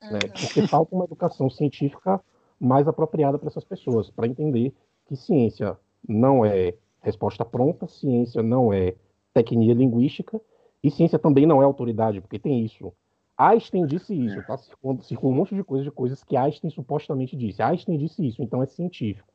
[0.00, 0.18] Né?
[0.20, 2.20] Porque falta uma educação científica
[2.60, 4.74] mais apropriada para essas pessoas, para entender
[5.06, 5.76] que ciência
[6.06, 8.94] não é resposta pronta, ciência não é
[9.32, 10.40] tecnia linguística,
[10.82, 12.92] e ciência também não é autoridade, porque tem isso.
[13.36, 14.56] Einstein disse isso, tá?
[14.56, 17.62] Circulando, um monte de coisas, de coisas que Einstein supostamente disse.
[17.62, 19.28] Einstein disse isso, então é científico.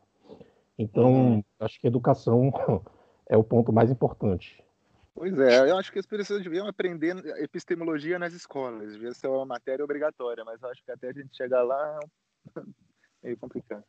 [0.78, 1.44] Então, uhum.
[1.60, 2.52] acho que educação
[3.30, 4.63] é o ponto mais importante.
[5.16, 9.46] Pois é, eu acho que as pessoas deviam aprender epistemologia nas escolas, devia ser uma
[9.46, 12.06] matéria obrigatória, mas eu acho que até a gente chegar lá é
[13.22, 13.84] meio complicado.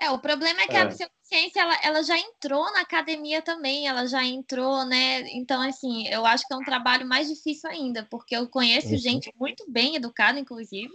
[0.00, 0.80] É, o problema é que é.
[0.80, 5.20] a pseudociência ela, ela já entrou na academia também, ela já entrou, né?
[5.30, 8.98] Então, assim, eu acho que é um trabalho mais difícil ainda, porque eu conheço uhum.
[8.98, 10.92] gente muito bem educada, inclusive,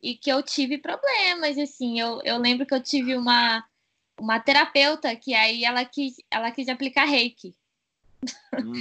[0.00, 3.64] e que eu tive problemas, assim, eu, eu lembro que eu tive uma
[4.18, 7.54] uma terapeuta que aí ela quis, ela quis aplicar reiki.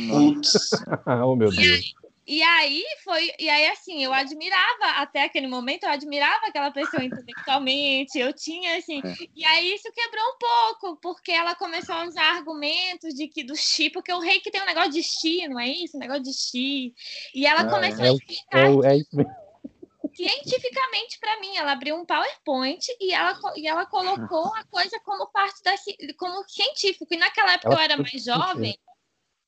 [0.09, 0.69] Putz.
[1.23, 1.93] oh, meu Deus.
[2.27, 7.03] E aí foi, e aí assim, eu admirava até aquele momento, eu admirava aquela pessoa
[7.03, 9.15] intelectualmente, eu tinha assim, é.
[9.35, 13.55] e aí isso quebrou um pouco, porque ela começou a usar argumentos de que do
[13.55, 15.97] chi, porque o rei que tem um negócio de chi, não é isso?
[15.97, 16.95] Um negócio de chi.
[17.35, 18.85] E ela ah, começou é, a explicar.
[18.85, 19.45] É, é isso mesmo
[20.15, 21.57] cientificamente para mim.
[21.57, 25.75] Ela abriu um PowerPoint e ela, e ela colocou a coisa como parte da
[26.17, 27.13] como científico.
[27.13, 28.79] E naquela época ela eu era mais jovem,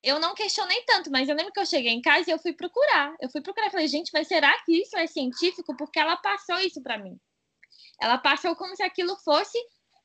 [0.04, 2.54] eu não questionei tanto, mas eu lembro que eu cheguei em casa e eu fui
[2.54, 3.16] procurar.
[3.20, 5.76] Eu fui procurar, falei, gente, mas será que isso é científico?
[5.76, 7.18] Porque ela passou isso para mim.
[8.02, 9.58] Ela passou como se aquilo fosse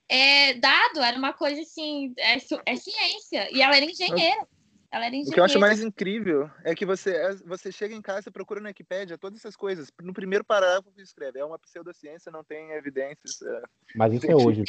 [0.08, 3.48] é, dado, era uma coisa assim, é, é ciência.
[3.52, 4.46] E ela era engenheira.
[4.90, 8.02] Ela era O que eu acho mais incrível é que você, é, você chega em
[8.02, 9.90] casa, procura na Wikipédia todas essas coisas.
[10.02, 13.40] No primeiro parágrafo que escreve, é uma pseudociência, não tem evidências.
[13.40, 13.62] É,
[13.96, 14.64] mas isso é hoje.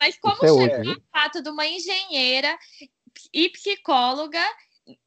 [0.00, 2.56] Mas como isso chegou é o fato de uma engenheira
[3.32, 4.40] e psicóloga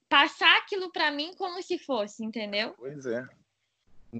[0.09, 2.73] passar aquilo para mim como se fosse, entendeu?
[2.77, 3.25] Pois é.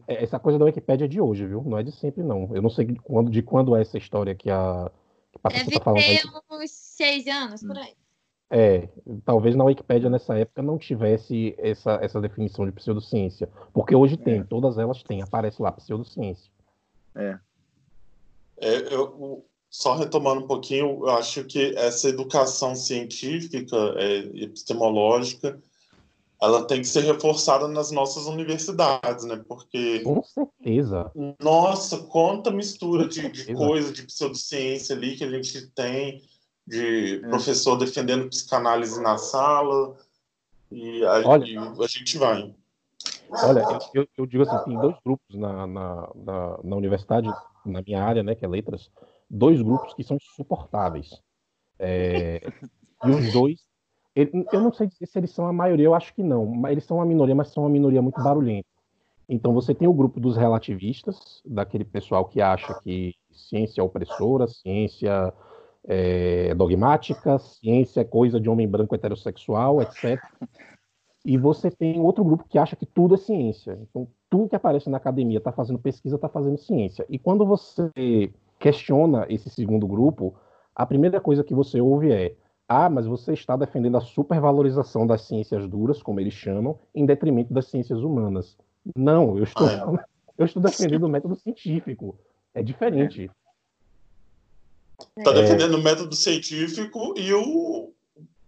[0.08, 0.24] é.
[0.24, 1.64] Essa coisa da Wikipédia é de hoje, viu?
[1.64, 2.54] Não é de sempre, não.
[2.54, 4.92] Eu não sei de quando, de quando é essa história que a.
[5.32, 7.94] Que Deve tá ter uns seis anos, por aí.
[8.50, 8.88] É,
[9.26, 13.50] talvez na Wikipédia nessa época não tivesse essa, essa definição de pseudociência.
[13.74, 14.44] Porque hoje tem, é.
[14.44, 16.50] todas elas têm, aparece lá, pseudociência.
[17.16, 17.40] É.
[18.62, 19.46] é eu,
[19.78, 25.62] só retomando um pouquinho, eu acho que essa educação científica é, epistemológica
[26.42, 29.44] ela tem que ser reforçada nas nossas universidades, né?
[29.48, 30.00] Porque.
[30.00, 31.12] Com certeza.
[31.42, 36.22] Nossa, quanta mistura de, de coisa, de pseudociência ali que a gente tem
[36.66, 39.96] de professor defendendo psicanálise na sala,
[40.72, 42.56] e a, Olha, e a gente vai.
[43.30, 47.30] Olha, eu, eu, digo assim, tem dois grupos na, na, na, na, universidade,
[47.66, 48.90] na minha área, né, que é letras,
[49.30, 51.22] dois grupos que são insuportáveis.
[51.80, 52.42] É,
[53.04, 53.60] e os dois,
[54.16, 57.06] eu não sei se eles são a maioria, eu acho que não, eles são uma
[57.06, 58.68] minoria, mas são uma minoria muito barulhenta.
[59.28, 64.48] Então você tem o grupo dos relativistas, daquele pessoal que acha que ciência é opressora,
[64.48, 65.34] ciência
[65.84, 70.22] é, dogmática, ciência é coisa de homem branco heterossexual, etc.
[71.26, 73.80] E você tem outro grupo que acha que tudo é ciência.
[73.82, 77.04] Então, tudo que aparece na academia está fazendo pesquisa, está fazendo ciência.
[77.10, 80.36] E quando você questiona esse segundo grupo,
[80.76, 82.36] a primeira coisa que você ouve é:
[82.68, 87.54] ah, mas você está defendendo a supervalorização das ciências duras, como eles chamam, em detrimento
[87.54, 88.58] das ciências humanas.
[88.96, 90.06] Não, eu estou, ah, é.
[90.38, 92.18] eu estou defendendo o método científico.
[92.54, 93.30] É diferente.
[95.18, 95.42] Está é.
[95.42, 97.92] defendendo o método científico e o,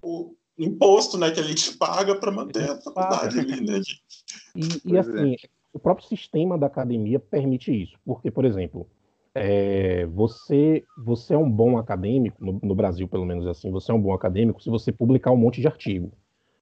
[0.02, 3.82] o, imposto né, que a gente paga para manter a faculdade ali, né,
[4.56, 5.38] E, e assim, é.
[5.74, 7.98] o próprio sistema da academia permite isso.
[8.06, 8.88] Porque, por exemplo,
[9.40, 13.92] é, você, você é um bom acadêmico, no, no, Brasil pelo menos é assim, você
[13.92, 16.12] é um bom acadêmico se você publicar um monte de artigo.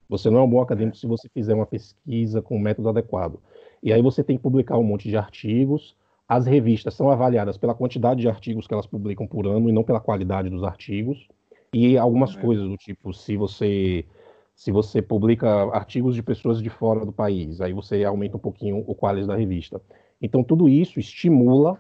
[0.10, 3.40] Você não é um bom acadêmico se você fizer uma pesquisa com o método adequado.
[3.82, 5.96] E aí você tem que publicar um monte de artigos,
[6.28, 9.84] as revistas são avaliadas pela quantidade de artigos que elas publicam por ano e não
[9.84, 11.30] pela qualidade dos artigos.
[11.74, 12.42] E algumas é.
[12.42, 14.06] coisas do tipo, se você
[14.54, 18.84] se você publica artigos de pessoas de fora do país, aí você aumenta um pouquinho
[18.86, 19.82] o qualidade da revista.
[20.22, 21.80] Então tudo isso estimula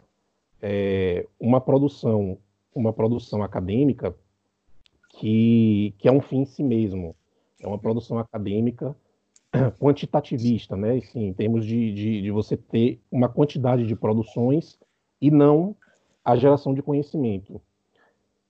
[0.67, 2.39] é, uma produção,
[2.73, 4.15] uma produção acadêmica
[5.09, 7.15] que, que é um fim em si mesmo.
[7.61, 8.95] É uma produção acadêmica
[9.79, 10.97] quantitativista, né?
[10.97, 14.79] Assim, em termos de, de, de, você ter uma quantidade de produções
[15.21, 15.75] e não
[16.23, 17.61] a geração de conhecimento.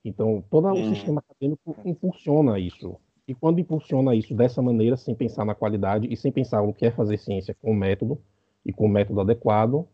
[0.03, 2.95] Então, todo o sistema acadêmico impulsiona isso.
[3.27, 6.85] E quando impulsiona isso dessa maneira, sem pensar na qualidade e sem pensar no que
[6.85, 8.17] é fazer ciência com método
[8.65, 9.85] e com método adequado,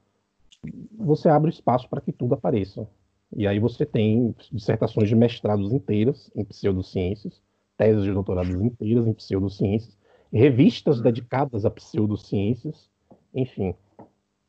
[0.98, 2.88] você abre espaço para que tudo apareça.
[3.36, 7.42] E aí você tem dissertações de mestrados inteiras em pseudociências,
[7.78, 9.98] teses de doutorados inteiras em pseudociências,
[10.32, 11.04] revistas hum.
[11.04, 12.90] dedicadas a pseudociências,
[13.34, 13.74] enfim.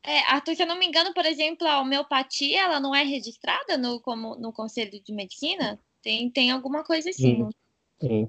[0.05, 3.77] É, Arthur, se eu não me engano, por exemplo, a homeopatia, ela não é registrada
[3.77, 5.79] no, como, no Conselho de Medicina?
[6.01, 7.37] Tem, tem alguma coisa assim.
[7.37, 7.49] Sim,
[8.01, 8.27] sim.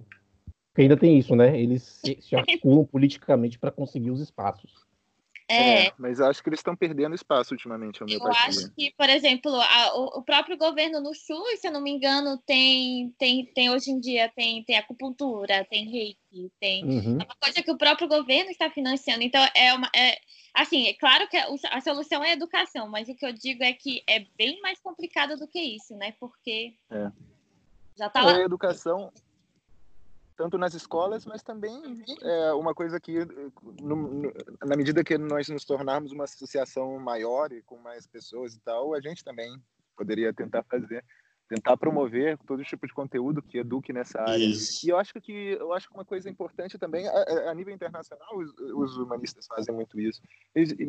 [0.68, 1.61] Porque ainda tem isso, né?
[1.61, 4.84] Eles se, se articulam politicamente para conseguir os espaços.
[5.55, 5.86] É.
[5.86, 5.92] é.
[5.98, 8.02] mas acho que eles estão perdendo espaço ultimamente.
[8.02, 11.72] A eu acho que, por exemplo, a, o, o, próprio governo no Sul, se eu
[11.72, 16.84] não me engano, tem, tem, tem hoje em dia tem, tem acupuntura, tem reiki, tem
[16.84, 17.18] uhum.
[17.20, 19.22] é uma coisa que o próprio governo está financiando.
[19.22, 20.18] Então é uma é,
[20.55, 23.72] assim, é claro que a, solução é a educação, mas o que eu digo é
[23.72, 26.14] que é bem mais complicado do que isso, né?
[26.20, 27.11] Porque é.
[27.96, 28.36] já está lá.
[28.36, 29.12] A educação
[30.37, 31.80] tanto nas escolas, mas também
[32.22, 33.24] é, uma coisa que,
[33.80, 34.32] no, no,
[34.64, 38.95] na medida que nós nos tornarmos uma associação maior e com mais pessoas e tal,
[38.95, 39.51] a gente também
[39.97, 41.05] poderia tentar fazer,
[41.49, 44.37] tentar promover todo tipo de conteúdo que eduque nessa área.
[44.45, 44.85] Isso.
[44.85, 48.37] E eu acho que eu acho que uma coisa importante também, a, a nível internacional,
[48.37, 50.20] os, os, humanistas fazem muito isso.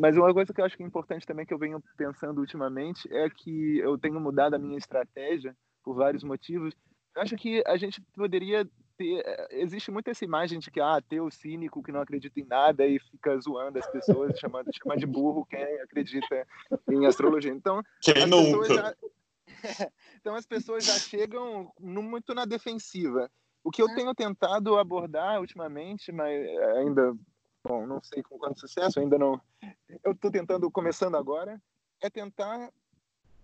[0.00, 3.08] Mas uma coisa que eu acho que é importante também que eu venho pensando ultimamente
[3.12, 6.74] é que eu tenho mudado a minha estratégia por vários motivos.
[7.14, 11.30] Eu acho que a gente poderia ter, existe muito essa imagem de que ah, o
[11.30, 15.46] cínico que não acredita em nada e fica zoando as pessoas, chamando, chama de burro
[15.46, 16.46] quem acredita
[16.90, 17.52] em astrologia.
[17.52, 18.74] Então, quem nunca?
[18.74, 18.94] Já,
[20.20, 23.30] então as pessoas já chegam muito na defensiva.
[23.62, 27.14] O que eu tenho tentado abordar ultimamente, mas ainda,
[27.64, 29.40] bom, não sei com quanto sucesso, ainda não.
[30.04, 31.60] Eu estou tentando, começando agora,
[32.00, 32.70] é tentar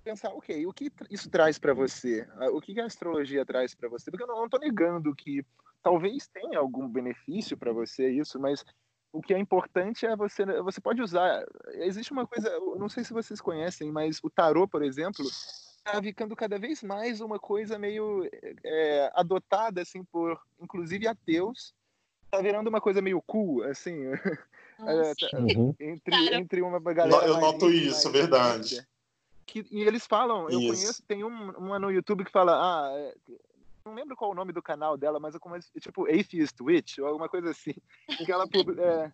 [0.02, 2.26] pensar, ok, o que isso traz para você?
[2.52, 4.10] O que a astrologia traz para você?
[4.10, 5.44] Porque eu não estou negando que
[5.82, 8.64] talvez tenha algum benefício para você isso, mas
[9.12, 11.44] o que é importante é você você pode usar.
[11.74, 15.24] Existe uma coisa, não sei se vocês conhecem, mas o tarô, por exemplo,
[15.84, 18.28] está ficando cada vez mais uma coisa meio
[18.64, 21.74] é, adotada assim por inclusive ateus
[22.24, 24.06] está virando uma coisa meio cool assim
[24.86, 25.74] é, tá, uhum.
[25.80, 28.86] entre entre uma galera eu noto isso mais, verdade
[29.46, 30.74] que, e eles falam eu isso.
[30.74, 33.14] conheço tem um, uma no YouTube que fala ah é,
[33.84, 37.06] não lembro qual o nome do canal dela mas é como tipo Atheist Witch ou
[37.06, 37.74] alguma coisa assim
[38.20, 38.44] em que ela
[38.78, 39.12] é,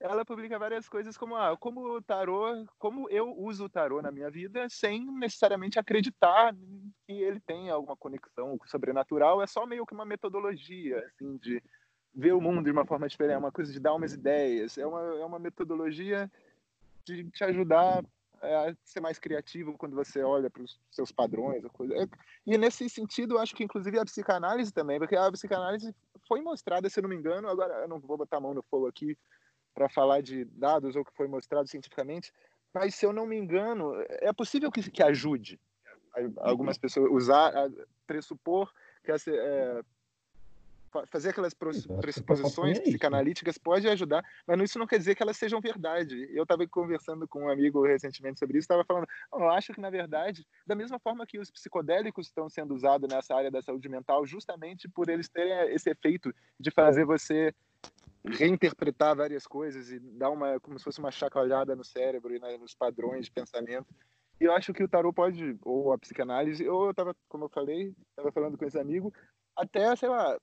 [0.00, 4.10] ela publica várias coisas como ah, como o tarô, como eu uso o tarô na
[4.10, 6.54] minha vida sem necessariamente acreditar
[7.06, 11.36] que ele tem alguma conexão com o sobrenatural, é só meio que uma metodologia assim
[11.36, 11.62] de
[12.14, 14.86] ver o mundo de uma forma diferente, é uma coisa de dar umas ideias, é
[14.86, 16.30] uma, é uma metodologia
[17.04, 18.02] de te ajudar
[18.40, 21.62] a ser mais criativo quando você olha para os seus padrões.
[21.72, 21.94] Coisa.
[22.46, 25.94] E nesse sentido, eu acho que inclusive a psicanálise também, porque a psicanálise
[26.26, 28.86] foi mostrada, se não me engano, agora eu não vou botar a mão no fogo
[28.86, 29.16] aqui,
[29.74, 32.32] para falar de dados ou que foi mostrado cientificamente,
[32.74, 35.60] mas se eu não me engano, é possível que, que ajude
[36.38, 37.52] algumas pessoas usar,
[38.06, 38.72] pressupor
[39.04, 39.82] que essa, é,
[41.08, 45.60] fazer aquelas pressuposições é psicanalíticas pode ajudar, mas isso não quer dizer que elas sejam
[45.60, 46.28] verdade.
[46.32, 49.90] Eu estava conversando com um amigo recentemente sobre isso, estava falando, eu acho que na
[49.90, 54.26] verdade, da mesma forma que os psicodélicos estão sendo usados nessa área da saúde mental,
[54.26, 57.54] justamente por eles terem esse efeito de fazer você
[58.24, 62.74] reinterpretar várias coisas e dar uma como se fosse uma chacoalhada no cérebro e nos
[62.74, 63.86] padrões de pensamento.
[64.40, 67.48] E eu acho que o tarot pode ou a psicanálise ou eu estava, como eu
[67.48, 69.12] falei, estava falando com esse amigo,
[69.56, 70.38] até sei lá,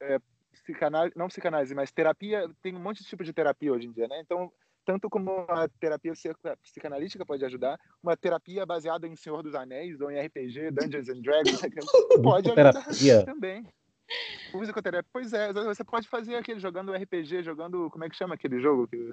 [0.00, 0.20] é,
[0.52, 4.08] psicanálise, não psicanálise, mas terapia, tem um monte de tipo de terapia hoje em dia,
[4.08, 4.20] né?
[4.20, 4.52] Então,
[4.84, 6.12] tanto como a terapia
[6.62, 11.20] psicanalítica pode ajudar, uma terapia baseada em Senhor dos Anéis ou em RPG, Dungeons and
[11.20, 11.60] Dragons,
[12.22, 13.66] pode ajudar também.
[14.54, 15.08] Musicoterapia.
[15.12, 17.90] Pois é, você pode fazer aquele jogando RPG, jogando.
[17.90, 18.88] Como é que chama aquele jogo?
[18.88, 19.12] Que...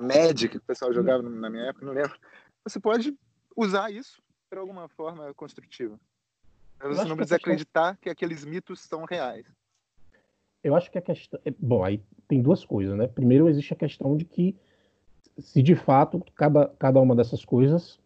[0.00, 2.18] Magic, que o pessoal jogava na minha época, não lembro.
[2.64, 3.14] Você pode
[3.54, 6.00] usar isso de alguma forma construtiva.
[6.80, 9.46] Você não precisa acreditar que aqueles mitos são reais.
[10.62, 11.40] Eu acho que a questão.
[11.44, 13.06] É, bom, aí tem duas coisas, né?
[13.06, 14.56] Primeiro, existe a questão de que,
[15.38, 17.98] se de fato cada, cada uma dessas coisas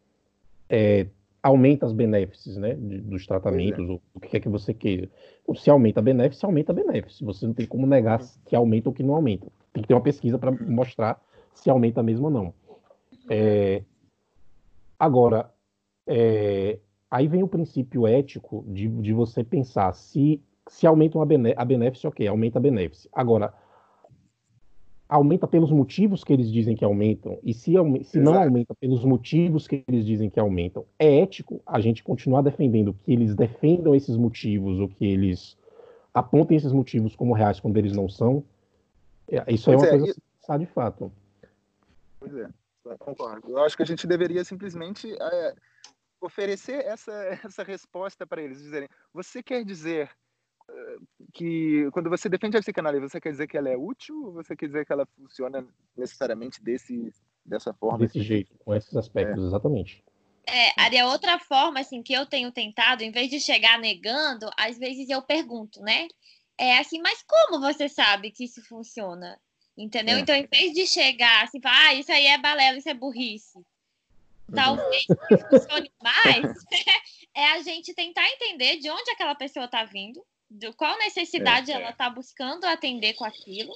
[0.69, 1.07] é,
[1.43, 3.99] aumenta as benefícios, né, de, dos tratamentos, é.
[4.15, 5.11] o que quer que você queira.
[5.57, 7.27] Se aumenta a benefício, aumenta a benefício.
[7.27, 9.49] Você não tem como negar que aumenta ou que não aumenta.
[9.73, 11.21] Tem que ter uma pesquisa para mostrar
[11.53, 12.55] se aumenta mesmo ou não.
[13.29, 13.83] É,
[14.99, 15.51] agora,
[16.07, 16.79] é,
[17.13, 22.09] aí vem o princípio ético de, de você pensar se, se aumenta uma a benefício,
[22.09, 23.11] ok, aumenta a benefício.
[23.13, 23.53] Agora,
[25.07, 29.69] aumenta pelos motivos que eles dizem que aumentam, e se, se não aumenta pelos motivos
[29.69, 34.17] que eles dizem que aumentam, é ético a gente continuar defendendo que eles defendam esses
[34.17, 35.55] motivos, ou que eles
[36.15, 38.43] apontem esses motivos como reais quando eles não são?
[39.29, 40.53] É, isso pois é uma é, coisa e...
[40.53, 41.13] a de fato.
[42.19, 42.49] Pois é,
[42.99, 43.51] concordo.
[43.51, 45.55] Eu acho que a gente deveria simplesmente é,
[46.23, 47.13] oferecer essa,
[47.45, 50.11] essa resposta para eles, dizerem, você quer dizer
[51.33, 54.57] que quando você defende a psicanálise, você quer dizer que ela é útil ou você
[54.57, 55.67] quer dizer que ela funciona
[55.97, 57.13] necessariamente desse,
[57.45, 57.99] dessa forma?
[57.99, 59.47] Desse jeito, com esses aspectos, é.
[59.47, 60.05] exatamente.
[60.49, 64.51] É, Ari, a outra forma, assim, que eu tenho tentado, em vez de chegar negando,
[64.59, 66.09] às vezes eu pergunto, né?
[66.59, 69.39] É assim, mas como você sabe que isso funciona?
[69.77, 70.17] Entendeu?
[70.17, 70.21] É.
[70.21, 73.59] Então, em vez de chegar assim, falar, ah, isso aí é balela, isso é burrice.
[74.53, 74.57] Uhum.
[74.57, 76.55] Talvez o que funcione mais
[77.35, 81.75] é a gente tentar entender de onde aquela pessoa está vindo, do qual necessidade é.
[81.75, 83.73] ela está buscando atender com aquilo.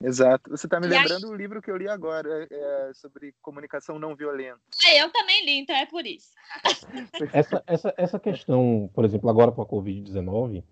[0.00, 0.50] Exato.
[0.50, 4.14] Você está me e lembrando o livro que eu li agora, é, sobre comunicação não
[4.14, 4.60] violenta.
[4.86, 6.30] É, eu também li, então é por isso.
[7.32, 10.62] essa, essa, essa questão, por exemplo, agora com a Covid-19,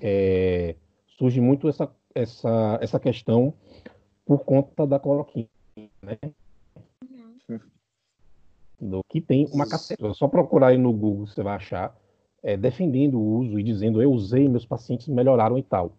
[0.00, 0.76] é,
[1.18, 3.54] surge muito essa, essa, essa questão
[4.26, 5.48] por conta da cloroquina,
[6.02, 6.18] né?
[8.80, 10.06] Do que tem uma caceta.
[10.06, 11.94] É só procurar aí no Google, você vai achar,
[12.42, 15.92] é, defendendo o uso e dizendo eu usei, meus pacientes melhoraram e tal.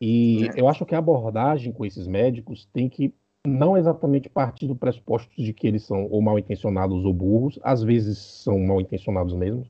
[0.00, 0.60] E é.
[0.60, 3.14] eu acho que a abordagem com esses médicos tem que
[3.46, 7.82] não exatamente partir do pressuposto de que eles são ou mal intencionados ou burros, às
[7.82, 9.66] vezes são mal intencionados mesmo,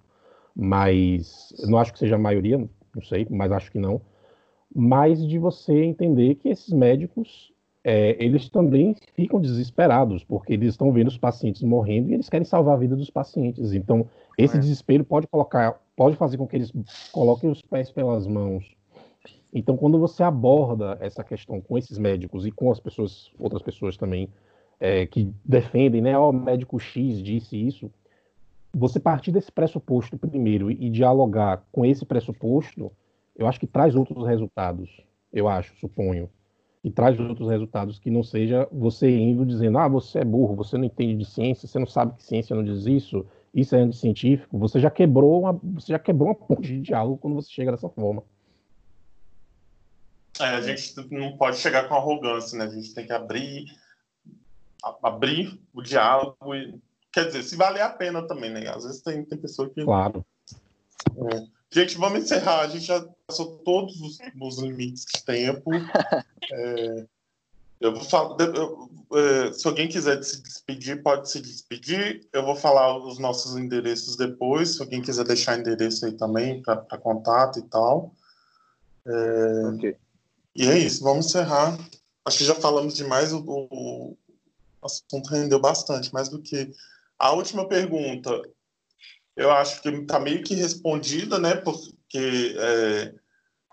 [0.55, 4.01] mas não acho que seja a maioria, não sei, mas acho que não.
[4.75, 7.53] Mas de você entender que esses médicos
[7.85, 12.45] é, eles também ficam desesperados, porque eles estão vendo os pacientes morrendo e eles querem
[12.45, 13.73] salvar a vida dos pacientes.
[13.73, 14.07] Então,
[14.39, 14.61] esse é.
[14.61, 16.73] desespero pode colocar, pode fazer com que eles
[17.11, 18.65] coloquem os pés pelas mãos.
[19.53, 23.97] Então, quando você aborda essa questão com esses médicos e com as pessoas, outras pessoas
[23.97, 24.29] também,
[24.81, 27.91] é, que defendem, né, ó, oh, médico X disse isso,
[28.75, 32.91] você partir desse pressuposto primeiro e dialogar com esse pressuposto,
[33.37, 35.05] eu acho que traz outros resultados.
[35.33, 36.31] Eu acho, suponho
[36.85, 40.77] e traz outros resultados que não seja você indo dizendo, ah, você é burro, você
[40.77, 43.25] não entende de ciência, você não sabe que ciência não diz isso,
[43.55, 47.35] isso é anticientífico, você já quebrou uma, você já quebrou uma ponte de diálogo quando
[47.35, 48.25] você chega dessa forma.
[50.41, 52.65] É, a gente não pode chegar com arrogância, né?
[52.65, 53.67] A gente tem que abrir,
[55.03, 56.75] abrir o diálogo e,
[57.13, 58.67] quer dizer, se valer a pena também, né?
[58.69, 59.85] Às vezes tem, tem pessoa que...
[59.85, 60.25] Claro.
[61.15, 61.62] É.
[61.73, 62.61] Gente, vamos encerrar.
[62.61, 65.71] A gente já passou todos os, os limites de tempo.
[66.55, 67.07] É,
[67.81, 68.37] eu vou falar.
[68.41, 72.29] Eu, é, se alguém quiser se despedir, pode se despedir.
[72.33, 74.75] Eu vou falar os nossos endereços depois.
[74.75, 78.13] Se alguém quiser deixar endereço aí também para contato e tal.
[79.07, 79.97] É, okay.
[80.55, 81.03] E é isso.
[81.03, 81.79] Vamos encerrar.
[82.25, 83.33] Acho que já falamos demais.
[83.33, 84.17] O, o
[84.83, 86.71] assunto rendeu bastante, mais do que.
[87.19, 88.43] A última pergunta
[89.37, 91.57] eu acho que está meio que respondida, né?
[91.57, 93.15] Porque é,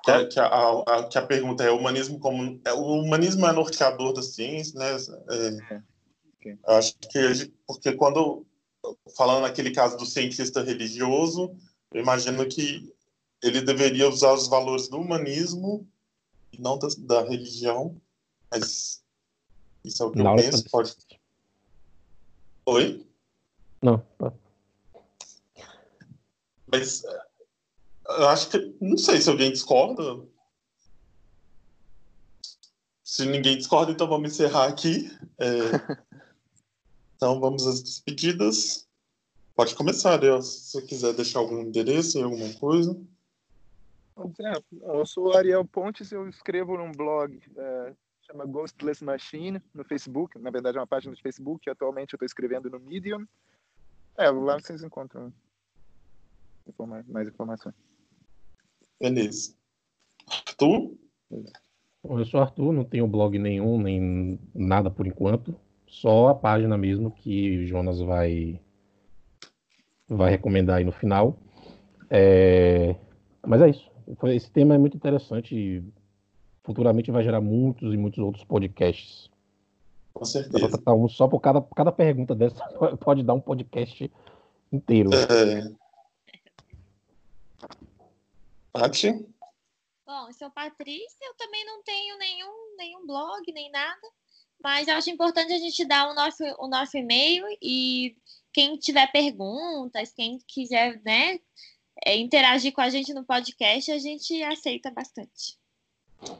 [0.03, 3.45] que, a, que, a, a, que, a, pergunta é o humanismo como é, o humanismo
[3.45, 4.95] é norteador da ciência, né?
[5.29, 5.81] É,
[6.37, 6.57] okay.
[6.67, 8.45] Acho que porque quando
[9.17, 11.53] falando naquele caso do cientista religioso,
[11.93, 12.93] eu imagino que
[13.43, 15.87] ele deveria usar os valores do humanismo
[16.51, 17.95] e não da, da religião,
[18.49, 19.03] mas
[19.83, 20.69] isso é o que não, eu penso.
[20.69, 20.95] Pode...
[22.65, 23.05] Oi?
[23.81, 23.97] Não.
[24.17, 24.33] Tá.
[26.71, 27.03] Mas
[28.07, 28.75] eu acho que.
[28.81, 30.25] Não sei se alguém discorda.
[33.03, 35.11] Se ninguém discorda, então vamos encerrar aqui.
[35.39, 35.47] É...
[37.15, 38.87] então vamos às despedidas.
[39.55, 42.97] Pode começar, Deus, se você quiser deixar algum endereço, alguma coisa.
[44.39, 47.93] É, eu sou Ariel Pontes, eu escrevo num blog é,
[48.29, 50.37] chama Ghostless Machine no Facebook.
[50.37, 51.69] Na verdade, é uma página do Facebook.
[51.69, 53.25] Atualmente eu estou escrevendo no Medium.
[54.17, 55.33] É, lá vocês encontram
[56.69, 57.75] informa mais informações.
[58.99, 59.53] Beleza.
[60.27, 60.95] Arthur?
[62.03, 65.55] eu sou Arthur, não tenho blog nenhum, nem nada por enquanto.
[65.87, 68.59] Só a página mesmo que o Jonas vai,
[70.07, 71.37] vai recomendar aí no final.
[72.09, 72.95] É...
[73.45, 73.89] Mas é isso.
[74.25, 75.83] Esse tema é muito interessante e
[76.63, 79.29] futuramente vai gerar muitos e muitos outros podcasts.
[80.13, 80.69] Com certeza.
[81.09, 82.63] Só por cada, cada pergunta dessa
[82.99, 84.11] pode dar um podcast
[84.71, 85.09] inteiro.
[85.13, 85.71] É,
[88.71, 89.11] Paty?
[90.05, 94.07] Bom, eu sou Patrícia, eu também não tenho nenhum, nenhum blog, nem nada,
[94.63, 98.15] mas eu acho importante a gente dar o nosso, o nosso e-mail e
[98.51, 101.39] quem tiver perguntas, quem quiser, né,
[102.05, 105.59] é, interagir com a gente no podcast, a gente aceita bastante.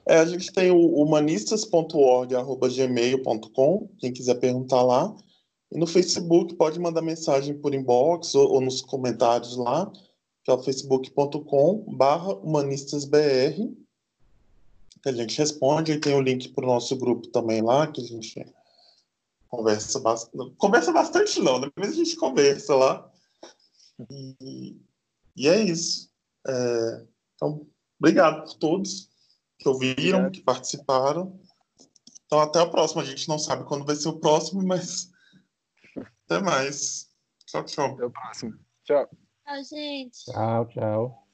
[0.06, 5.16] É, a gente tem o humanistas.org.gmail.com, quem quiser perguntar lá.
[5.72, 9.90] E no Facebook pode mandar mensagem por inbox ou, ou nos comentários lá
[10.50, 13.56] que é o facebook.com barra humanistasbr,
[15.04, 18.02] que a gente responde, e tem o link para o nosso grupo também lá, que
[18.02, 18.44] a gente
[19.48, 20.56] conversa bastante.
[20.56, 23.12] Conversa bastante não, depois a gente conversa lá.
[24.10, 24.82] E,
[25.36, 26.10] e é isso.
[26.48, 27.68] É, então,
[28.00, 29.08] obrigado por todos
[29.60, 30.32] que ouviram, obrigado.
[30.32, 31.40] que participaram.
[32.26, 33.02] Então, até o próximo.
[33.02, 35.12] A gente não sabe quando vai ser o próximo, mas
[36.26, 37.08] até mais.
[37.46, 37.94] Tchau, tchau.
[37.94, 38.60] Até o próximo.
[38.84, 39.10] Tchau.
[39.50, 40.32] Tchau, gente.
[40.32, 41.29] Tchau, tchau.